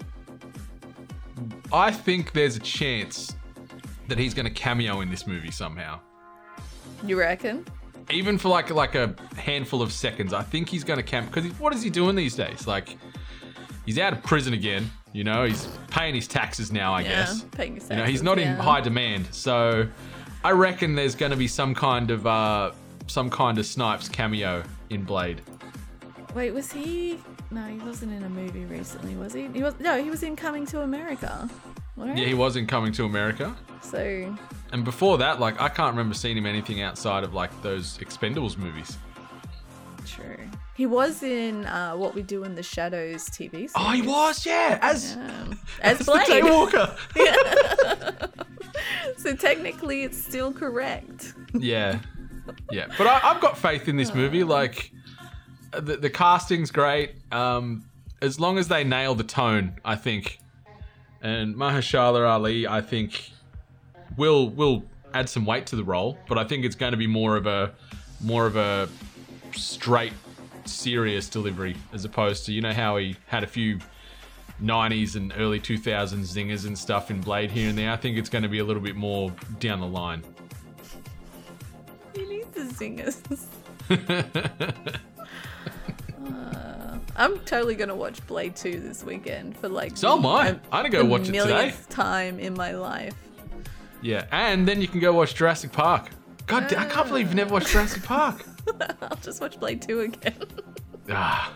I 1.72 1.90
think 1.90 2.32
there's 2.32 2.56
a 2.56 2.60
chance 2.60 3.34
that 4.08 4.18
he's 4.18 4.34
gonna 4.34 4.50
cameo 4.50 5.00
in 5.00 5.10
this 5.10 5.26
movie 5.26 5.50
somehow. 5.50 6.00
You 7.04 7.18
reckon? 7.18 7.64
Even 8.10 8.38
for 8.38 8.48
like 8.48 8.70
like 8.70 8.94
a 8.94 9.14
handful 9.36 9.82
of 9.82 9.92
seconds. 9.92 10.32
I 10.32 10.42
think 10.42 10.68
he's 10.68 10.84
gonna 10.84 11.02
cameo 11.02 11.30
because 11.30 11.46
what 11.58 11.72
is 11.74 11.82
he 11.82 11.90
doing 11.90 12.16
these 12.16 12.34
days? 12.34 12.66
Like 12.66 12.96
he's 13.86 13.98
out 13.98 14.12
of 14.12 14.22
prison 14.22 14.52
again, 14.52 14.90
you 15.12 15.22
know, 15.24 15.44
he's 15.44 15.66
paying 15.90 16.14
his 16.14 16.26
taxes 16.26 16.72
now, 16.72 16.92
I 16.92 17.02
Yeah, 17.02 17.08
guess. 17.08 17.44
paying 17.52 17.74
his 17.76 17.88
You 17.88 17.96
know, 17.96 18.04
he's 18.04 18.20
taxes, 18.20 18.22
not 18.24 18.38
in 18.38 18.56
high 18.56 18.80
demand. 18.80 19.28
So 19.32 19.86
I 20.42 20.50
reckon 20.52 20.94
there's 20.94 21.14
gonna 21.14 21.36
be 21.36 21.48
some 21.48 21.74
kind 21.74 22.10
of 22.10 22.26
uh 22.26 22.72
some 23.06 23.30
kind 23.30 23.58
of 23.58 23.66
Snipes 23.66 24.08
cameo 24.08 24.62
in 24.90 25.04
Blade. 25.04 25.40
Wait, 26.34 26.52
was 26.52 26.70
he? 26.70 27.18
No, 27.52 27.64
he 27.66 27.78
wasn't 27.78 28.12
in 28.12 28.22
a 28.22 28.28
movie 28.28 28.64
recently, 28.64 29.16
was 29.16 29.32
he? 29.32 29.48
He 29.48 29.62
was. 29.62 29.74
No, 29.80 30.02
he 30.02 30.08
was 30.10 30.22
in 30.22 30.36
Coming 30.36 30.66
to 30.66 30.82
America. 30.82 31.48
Right? 31.96 32.16
Yeah, 32.16 32.26
he 32.26 32.34
was 32.34 32.56
in 32.56 32.66
Coming 32.66 32.92
to 32.92 33.04
America. 33.04 33.54
So 33.82 34.36
And 34.72 34.84
before 34.84 35.18
that, 35.18 35.40
like 35.40 35.60
I 35.60 35.68
can't 35.68 35.92
remember 35.92 36.14
seeing 36.14 36.36
him 36.36 36.46
anything 36.46 36.80
outside 36.80 37.24
of 37.24 37.34
like 37.34 37.50
those 37.62 37.98
Expendables 37.98 38.56
movies. 38.56 38.96
true. 40.06 40.36
He 40.76 40.86
was 40.86 41.22
in 41.22 41.66
uh, 41.66 41.92
What 41.94 42.14
We 42.14 42.22
Do 42.22 42.42
in 42.44 42.54
the 42.54 42.62
Shadows 42.62 43.24
TV 43.28 43.50
series. 43.50 43.72
Oh, 43.76 43.90
he 43.90 44.00
was, 44.00 44.46
yeah, 44.46 44.78
as 44.80 45.14
Um, 45.16 45.60
as 45.82 46.00
as 46.00 46.06
the 46.06 46.12
Blade. 46.12 46.42
Daywalker. 46.44 46.96
so 49.18 49.34
technically, 49.36 50.04
it's 50.04 50.22
still 50.22 50.52
correct. 50.52 51.34
yeah, 51.52 51.98
yeah. 52.70 52.86
But 52.96 53.06
I, 53.08 53.20
I've 53.24 53.40
got 53.42 53.58
faith 53.58 53.88
in 53.88 53.96
this 53.96 54.14
movie. 54.14 54.42
Like 54.44 54.90
the, 55.72 55.96
the 55.96 56.10
casting's 56.10 56.70
great. 56.70 57.12
Um, 57.32 57.84
as 58.22 58.38
long 58.38 58.58
as 58.58 58.68
they 58.68 58.84
nail 58.84 59.14
the 59.14 59.24
tone, 59.24 59.80
I 59.84 59.96
think. 59.96 60.38
And 61.22 61.54
Mahershala 61.54 62.28
Ali, 62.28 62.66
I 62.66 62.80
think, 62.80 63.30
will 64.16 64.50
will 64.50 64.84
add 65.12 65.28
some 65.28 65.44
weight 65.44 65.66
to 65.66 65.76
the 65.76 65.84
role. 65.84 66.18
But 66.28 66.38
I 66.38 66.44
think 66.44 66.64
it's 66.64 66.76
going 66.76 66.92
to 66.92 66.96
be 66.96 67.06
more 67.06 67.36
of 67.36 67.46
a 67.46 67.72
more 68.20 68.46
of 68.46 68.56
a 68.56 68.88
straight, 69.54 70.12
serious 70.64 71.28
delivery 71.28 71.76
as 71.92 72.04
opposed 72.04 72.46
to 72.46 72.52
you 72.52 72.60
know 72.60 72.72
how 72.72 72.96
he 72.96 73.16
had 73.26 73.44
a 73.44 73.46
few 73.46 73.78
90s 74.62 75.16
and 75.16 75.32
early 75.36 75.58
2000s 75.58 76.34
zingers 76.34 76.66
and 76.66 76.78
stuff 76.78 77.10
in 77.10 77.20
Blade 77.20 77.50
here 77.50 77.68
and 77.68 77.78
there. 77.78 77.90
I 77.90 77.96
think 77.96 78.18
it's 78.18 78.28
going 78.28 78.42
to 78.42 78.48
be 78.48 78.58
a 78.58 78.64
little 78.64 78.82
bit 78.82 78.96
more 78.96 79.32
down 79.58 79.80
the 79.80 79.86
line. 79.86 80.22
You 82.14 82.28
need 82.28 82.52
the 82.52 82.66
singers. 82.74 83.22
Uh, 86.26 86.98
I'm 87.16 87.38
totally 87.40 87.74
gonna 87.74 87.94
watch 87.96 88.24
Blade 88.26 88.56
2 88.56 88.80
this 88.80 89.04
weekend 89.04 89.56
for 89.56 89.68
like. 89.68 89.96
So 89.96 90.16
am 90.16 90.26
I. 90.26 90.48
I'm 90.50 90.60
gonna 90.70 90.90
go 90.90 91.04
watch 91.04 91.28
it 91.28 91.32
today. 91.32 91.74
time 91.88 92.38
in 92.38 92.54
my 92.54 92.72
life. 92.72 93.14
Yeah, 94.02 94.26
and 94.30 94.66
then 94.66 94.80
you 94.80 94.88
can 94.88 95.00
go 95.00 95.12
watch 95.12 95.34
Jurassic 95.34 95.72
Park. 95.72 96.10
God, 96.46 96.68
da- 96.68 96.80
I 96.80 96.84
can't 96.86 97.08
believe 97.08 97.26
you've 97.26 97.34
never 97.36 97.52
watched 97.52 97.68
Jurassic 97.68 98.02
Park. 98.02 98.44
I'll 99.02 99.16
just 99.22 99.40
watch 99.40 99.58
Blade 99.60 99.82
2 99.82 100.00
again. 100.00 100.34
Ah, 101.12 101.52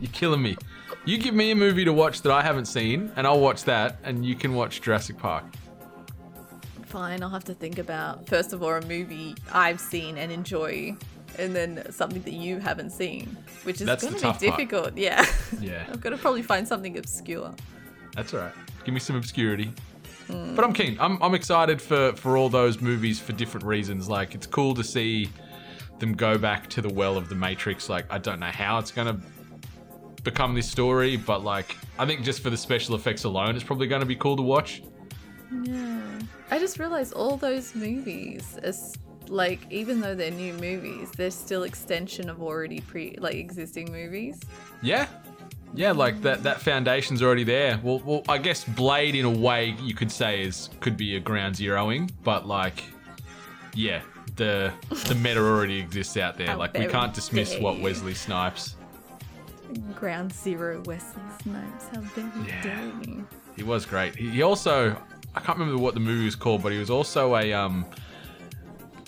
you're 0.00 0.10
killing 0.10 0.42
me. 0.42 0.56
You 1.04 1.16
give 1.18 1.32
me 1.32 1.52
a 1.52 1.54
movie 1.54 1.84
to 1.84 1.92
watch 1.92 2.22
that 2.22 2.32
I 2.32 2.42
haven't 2.42 2.64
seen, 2.64 3.12
and 3.14 3.24
I'll 3.24 3.38
watch 3.38 3.62
that, 3.64 3.98
and 4.02 4.26
you 4.26 4.34
can 4.34 4.54
watch 4.54 4.80
Jurassic 4.80 5.16
Park. 5.16 5.44
Fine, 6.86 7.22
I'll 7.22 7.30
have 7.30 7.44
to 7.44 7.54
think 7.54 7.78
about 7.78 8.26
first 8.28 8.52
of 8.52 8.64
all 8.64 8.70
a 8.72 8.80
movie 8.86 9.36
I've 9.52 9.78
seen 9.78 10.18
and 10.18 10.32
enjoy, 10.32 10.96
and 11.38 11.54
then 11.54 11.90
something 11.90 12.22
that 12.22 12.32
you 12.34 12.58
haven't 12.58 12.90
seen, 12.90 13.36
which 13.64 13.80
is 13.80 13.86
That's 13.86 14.02
going 14.02 14.14
to 14.14 14.18
be 14.18 14.22
tough 14.22 14.40
part. 14.42 14.58
difficult. 14.58 14.96
Yeah, 14.96 15.24
Yeah, 15.60 15.84
I've 15.92 16.00
got 16.00 16.10
to 16.10 16.16
probably 16.16 16.42
find 16.42 16.66
something 16.66 16.96
obscure. 16.98 17.54
that's 18.14 18.32
all 18.34 18.40
right. 18.40 18.52
Give 18.84 18.94
me 18.94 19.00
some 19.00 19.16
obscurity. 19.16 19.72
Hmm. 20.26 20.54
But 20.54 20.64
I'm 20.64 20.72
keen. 20.72 20.96
I'm, 21.00 21.22
I'm 21.22 21.34
excited 21.34 21.80
for, 21.82 22.12
for 22.14 22.36
all 22.36 22.48
those 22.48 22.80
movies 22.80 23.20
for 23.20 23.32
different 23.32 23.66
reasons. 23.66 24.08
Like, 24.08 24.34
it's 24.34 24.46
cool 24.46 24.74
to 24.74 24.84
see 24.84 25.28
them 25.98 26.14
go 26.14 26.38
back 26.38 26.68
to 26.70 26.80
the 26.82 26.88
well 26.88 27.16
of 27.16 27.28
the 27.28 27.34
Matrix. 27.34 27.88
Like, 27.88 28.06
I 28.10 28.18
don't 28.18 28.40
know 28.40 28.46
how 28.50 28.78
it's 28.78 28.90
gonna 28.90 29.20
become 30.22 30.54
this 30.54 30.68
story, 30.68 31.16
but 31.16 31.44
like, 31.44 31.76
I 31.98 32.06
think 32.06 32.22
just 32.22 32.42
for 32.42 32.50
the 32.50 32.56
special 32.56 32.94
effects 32.94 33.24
alone, 33.24 33.54
it's 33.54 33.64
probably 33.64 33.86
gonna 33.86 34.06
be 34.06 34.16
cool 34.16 34.36
to 34.36 34.42
watch. 34.42 34.82
Yeah. 35.62 36.00
I 36.50 36.58
just 36.58 36.78
realized 36.78 37.12
all 37.12 37.36
those 37.36 37.74
movies 37.74 38.58
like 39.28 39.60
even 39.70 40.00
though 40.00 40.14
they're 40.14 40.30
new 40.30 40.52
movies, 40.54 41.10
they're 41.16 41.30
still 41.30 41.62
extension 41.64 42.28
of 42.28 42.42
already 42.42 42.80
pre 42.80 43.16
like 43.18 43.34
existing 43.34 43.90
movies. 43.92 44.40
Yeah. 44.82 45.06
Yeah, 45.76 45.90
like 45.90 46.22
that 46.22 46.42
that 46.44 46.60
foundation's 46.60 47.20
already 47.22 47.42
there. 47.44 47.80
Well, 47.82 48.00
well, 48.04 48.22
I 48.28 48.38
guess 48.38 48.62
Blade 48.64 49.16
in 49.16 49.24
a 49.24 49.30
way 49.30 49.74
you 49.82 49.94
could 49.94 50.10
say 50.12 50.42
is 50.42 50.70
could 50.80 50.96
be 50.96 51.16
a 51.16 51.20
ground 51.20 51.56
zeroing, 51.56 52.10
but 52.22 52.46
like 52.46 52.84
yeah, 53.74 54.02
the 54.36 54.72
the 55.08 55.16
meta 55.16 55.40
already 55.40 55.78
exists 55.80 56.16
out 56.16 56.36
there. 56.38 56.46
How 56.48 56.58
like 56.58 56.78
we 56.78 56.86
can't 56.86 57.12
dismiss 57.12 57.58
what. 57.58 57.80
Wesley 57.80 58.14
Snipes. 58.14 58.76
Ground 59.96 60.32
Zero 60.32 60.80
Wesley 60.86 61.22
Snipes, 61.42 61.88
how 61.88 62.00
very 62.00 62.48
Yeah. 62.48 62.62
dare 62.62 62.92
you. 63.08 63.26
He 63.56 63.64
was 63.64 63.84
great. 63.84 64.14
He, 64.14 64.28
he 64.30 64.42
also 64.42 64.96
I 65.34 65.40
can't 65.40 65.58
remember 65.58 65.82
what 65.82 65.94
the 65.94 66.00
movie 66.00 66.24
was 66.24 66.36
called, 66.36 66.62
but 66.62 66.70
he 66.70 66.78
was 66.78 66.90
also 66.90 67.34
a 67.36 67.52
um 67.52 67.84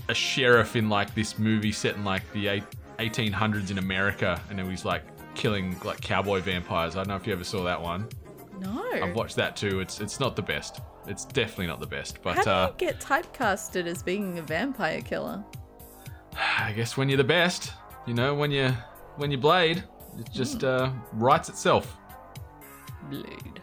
a 0.08 0.14
sheriff 0.14 0.76
in 0.76 0.88
like 0.88 1.14
this 1.14 1.38
movie 1.38 1.72
set 1.72 1.96
in 1.96 2.04
like 2.04 2.30
the 2.32 2.48
eight, 2.48 2.64
1800s 2.98 3.70
in 3.70 3.78
America, 3.78 4.40
and 4.50 4.60
he 4.60 4.66
was 4.66 4.84
like 4.84 5.02
killing 5.34 5.76
like 5.84 6.00
cowboy 6.00 6.40
vampires. 6.40 6.96
I 6.96 7.00
don't 7.00 7.08
know 7.08 7.16
if 7.16 7.26
you 7.26 7.32
ever 7.32 7.44
saw 7.44 7.64
that 7.64 7.80
one. 7.80 8.08
No. 8.60 8.88
I've 8.92 9.14
watched 9.14 9.36
that 9.36 9.56
too. 9.56 9.80
It's 9.80 10.00
it's 10.00 10.18
not 10.18 10.36
the 10.36 10.42
best. 10.42 10.80
It's 11.06 11.24
definitely 11.24 11.66
not 11.66 11.80
the 11.80 11.86
best. 11.86 12.22
But 12.22 12.36
How 12.36 12.42
do 12.42 12.50
uh, 12.50 12.66
you 12.68 12.86
get 12.86 13.00
typecasted 13.00 13.86
as 13.86 14.02
being 14.02 14.38
a 14.38 14.42
vampire 14.42 15.00
killer? 15.02 15.44
I 16.58 16.72
guess 16.72 16.96
when 16.96 17.08
you're 17.08 17.18
the 17.18 17.24
best, 17.24 17.72
you 18.06 18.14
know, 18.14 18.34
when 18.34 18.50
you 18.50 18.70
when 19.16 19.30
you 19.30 19.38
blade, 19.38 19.84
it 20.18 20.30
just 20.32 20.64
uh, 20.64 20.90
writes 21.12 21.48
itself. 21.48 21.96
Blade. 23.10 23.60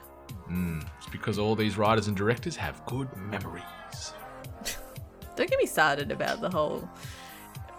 It's 0.97 1.09
because 1.11 1.39
all 1.39 1.55
these 1.55 1.77
writers 1.77 2.07
and 2.07 2.15
directors 2.15 2.55
have 2.55 2.85
good 2.85 3.09
memories. 3.17 3.63
Don't 5.35 5.49
get 5.49 5.59
me 5.59 5.65
started 5.65 6.11
about 6.11 6.41
the 6.41 6.49
whole 6.49 6.87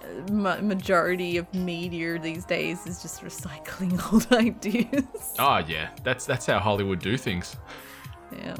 uh, 0.02 0.56
majority 0.60 1.36
of 1.36 1.52
media 1.54 2.18
these 2.18 2.44
days 2.44 2.86
is 2.86 3.00
just 3.00 3.22
recycling 3.22 4.00
old 4.12 4.26
ideas. 4.32 5.34
Oh 5.38 5.58
yeah, 5.66 5.90
that's 6.02 6.26
that's 6.26 6.46
how 6.46 6.58
Hollywood 6.58 7.00
do 7.00 7.16
things. 7.16 7.56
Yeah, 8.32 8.56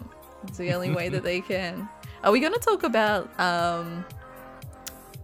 it's 0.47 0.59
the 0.59 0.73
only 0.73 0.91
way 0.93 1.09
that 1.09 1.23
they 1.23 1.41
can. 1.53 1.89
Are 2.23 2.33
we 2.33 2.41
going 2.41 2.55
to 2.55 2.59
talk 2.61 2.85
about 2.85 3.29
um, 3.39 4.05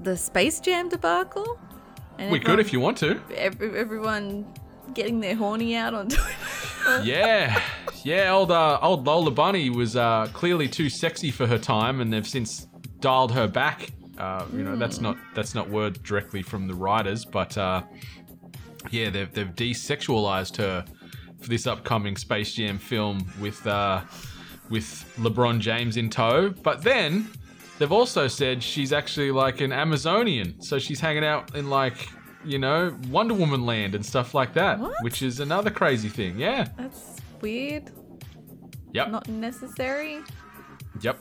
the 0.01 0.17
Space 0.17 0.61
Jam 0.61 0.89
debacle? 0.89 1.59
And 2.19 2.31
We 2.31 2.39
could 2.39 2.61
if 2.61 2.73
you 2.73 2.81
want 2.81 2.99
to. 2.99 3.19
Every, 3.35 3.79
everyone 3.79 4.53
getting 4.93 5.21
their 5.21 5.35
horny 5.35 5.75
out 5.77 5.95
on 5.95 6.09
Twitter. 6.11 7.03
Yeah, 7.05 7.63
yeah. 8.03 8.33
Old 8.33 8.51
uh, 8.51 8.79
old 8.83 9.07
Lola 9.07 9.31
Bunny 9.31 9.71
was 9.71 9.97
uh, 9.97 10.29
clearly 10.33 10.69
too 10.69 10.91
sexy 10.91 11.31
for 11.31 11.47
her 11.47 11.59
time, 11.59 12.01
and 12.01 12.13
they've 12.13 12.27
since 12.29 12.67
dialed 13.01 13.33
her 13.33 13.47
back. 13.49 13.91
Uh, 14.19 14.45
you 14.53 14.63
know, 14.63 14.77
that's 14.77 15.01
not 15.01 15.17
that's 15.35 15.55
not 15.55 15.69
word 15.71 16.03
directly 16.03 16.43
from 16.43 16.67
the 16.67 16.75
writers, 16.75 17.25
but 17.25 17.57
uh, 17.57 17.83
yeah, 18.91 19.09
they've 19.11 19.33
they've 19.33 19.55
desexualized 19.55 20.57
her 20.57 20.85
for 21.41 21.49
this 21.49 21.67
upcoming 21.67 22.17
Space 22.17 22.53
Jam 22.55 22.79
film 22.79 23.27
with 23.41 23.67
uh, 23.67 24.03
with 24.69 25.11
LeBron 25.19 25.59
James 25.61 25.97
in 25.97 26.11
tow. 26.11 26.51
But 26.63 26.83
then 26.83 27.29
they've 27.79 27.93
also 27.93 28.29
said 28.29 28.63
she's 28.63 28.93
actually 28.93 29.31
like 29.31 29.61
an 29.63 29.73
Amazonian, 29.73 30.61
so 30.61 30.79
she's 30.79 31.01
hanging 31.01 31.25
out 31.25 31.55
in 31.57 31.71
like 31.71 32.09
you 32.45 32.59
know 32.59 32.95
Wonder 33.09 33.35
Woman 33.35 33.65
land 33.65 33.95
and 33.95 34.05
stuff 34.05 34.35
like 34.35 34.53
that, 34.55 34.79
What? 34.79 34.93
which 35.03 35.23
is 35.23 35.41
another 35.41 35.71
crazy 35.71 36.09
thing. 36.11 36.39
Yeah. 36.39 36.69
That's 36.77 37.17
weird. 37.41 37.91
Yep. 38.93 39.11
Not 39.11 39.29
necessary. 39.29 40.21
Yep. 41.01 41.19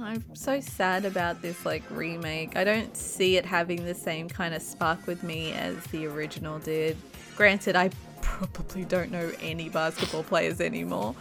I'm 0.00 0.24
so 0.34 0.60
sad 0.60 1.04
about 1.04 1.42
this 1.42 1.66
like 1.66 1.82
remake. 1.90 2.56
I 2.56 2.64
don't 2.64 2.96
see 2.96 3.36
it 3.36 3.44
having 3.44 3.84
the 3.84 3.94
same 3.94 4.28
kind 4.28 4.54
of 4.54 4.62
spark 4.62 5.06
with 5.06 5.22
me 5.22 5.52
as 5.52 5.76
the 5.86 6.06
original 6.06 6.58
did. 6.58 6.96
Granted, 7.36 7.76
I 7.76 7.90
probably 8.20 8.84
don't 8.84 9.10
know 9.10 9.32
any 9.40 9.68
basketball 9.68 10.22
players 10.22 10.60
anymore, 10.60 11.14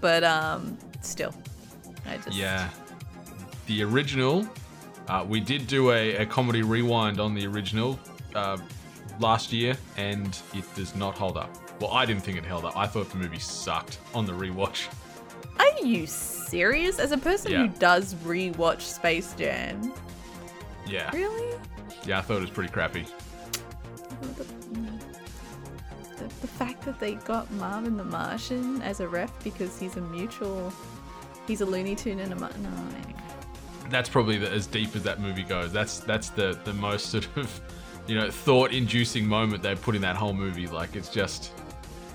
but 0.00 0.24
um, 0.24 0.76
still, 1.00 1.34
I 2.06 2.16
just 2.16 2.36
Yeah. 2.36 2.68
The 3.66 3.82
original, 3.82 4.46
uh, 5.08 5.24
we 5.26 5.40
did 5.40 5.66
do 5.66 5.90
a, 5.92 6.16
a 6.16 6.26
comedy 6.26 6.62
rewind 6.62 7.20
on 7.20 7.34
the 7.34 7.46
original 7.46 7.98
uh, 8.34 8.58
last 9.20 9.52
year, 9.52 9.76
and 9.96 10.38
it 10.54 10.64
does 10.74 10.94
not 10.94 11.16
hold 11.16 11.36
up. 11.36 11.50
Well, 11.80 11.92
I 11.92 12.04
didn't 12.04 12.22
think 12.22 12.36
it 12.38 12.44
held 12.44 12.64
up. 12.64 12.76
I 12.76 12.86
thought 12.86 13.10
the 13.10 13.16
movie 13.16 13.38
sucked 13.38 13.98
on 14.14 14.26
the 14.26 14.32
rewatch. 14.32 14.88
Are 15.58 15.80
you 15.86 16.06
serious? 16.06 16.98
As 16.98 17.12
a 17.12 17.18
person 17.18 17.52
Yeah. 17.52 17.66
who 17.66 17.68
does 17.78 18.14
rewatch 18.16 18.80
Space 18.82 19.34
Jam, 19.34 19.92
Yeah. 20.86 21.10
really? 21.14 21.58
Yeah, 22.04 22.18
I 22.18 22.22
thought 22.22 22.38
it 22.38 22.42
was 22.42 22.50
pretty 22.50 22.72
crappy. 22.72 23.06
The, 24.22 24.44
the, 26.16 26.24
the 26.40 26.46
fact 26.46 26.84
that 26.84 26.98
they 27.00 27.14
got 27.14 27.50
Marvin 27.52 27.96
the 27.96 28.04
Martian 28.04 28.80
as 28.82 29.00
a 29.00 29.08
ref 29.08 29.32
because 29.42 29.78
he's 29.78 29.96
a 29.96 30.00
mutual, 30.00 30.72
he's 31.46 31.60
a 31.60 31.66
Looney 31.66 31.94
Tune 31.94 32.20
and 32.20 32.32
a 32.32 32.36
no. 32.36 32.46
Anyway. 32.46 33.14
That's 33.90 34.08
probably 34.08 34.38
the, 34.38 34.50
as 34.50 34.66
deep 34.66 34.94
as 34.96 35.02
that 35.02 35.20
movie 35.20 35.42
goes. 35.42 35.72
That's 35.72 36.00
that's 36.00 36.30
the 36.30 36.58
the 36.64 36.72
most 36.74 37.06
sort 37.10 37.28
of 37.36 37.60
you 38.06 38.14
know 38.14 38.30
thought-inducing 38.30 39.26
moment 39.26 39.62
they 39.62 39.74
put 39.74 39.94
in 39.94 40.02
that 40.02 40.16
whole 40.16 40.32
movie. 40.32 40.66
Like 40.66 40.96
it's 40.96 41.10
just 41.10 41.52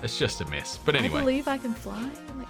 it's 0.02 0.18
just 0.18 0.40
a 0.40 0.46
mess. 0.46 0.78
But 0.84 0.96
anyway, 0.96 1.18
I 1.18 1.20
believe 1.20 1.48
I 1.48 1.58
can 1.58 1.74
fly. 1.74 2.02
Like, 2.38 2.48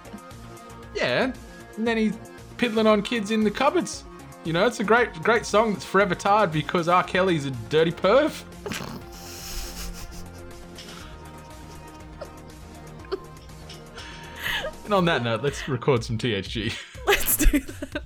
yeah. 0.95 1.33
And 1.77 1.87
then 1.87 1.97
he's 1.97 2.15
piddling 2.57 2.87
on 2.87 3.01
kids 3.01 3.31
in 3.31 3.43
the 3.43 3.51
cupboards. 3.51 4.03
You 4.43 4.53
know, 4.53 4.65
it's 4.65 4.79
a 4.79 4.83
great 4.83 5.13
great 5.21 5.45
song 5.45 5.73
that's 5.73 5.85
forever 5.85 6.15
tarred 6.15 6.51
because 6.51 6.87
R. 6.87 7.03
Kelly's 7.03 7.45
a 7.45 7.51
dirty 7.69 7.91
perv. 7.91 8.43
and 14.85 14.93
on 14.93 15.05
that 15.05 15.23
note, 15.23 15.43
let's 15.43 15.67
record 15.69 16.03
some 16.03 16.17
THG. 16.17 16.73
let's 17.07 17.37
do 17.37 17.59
that. 17.59 18.03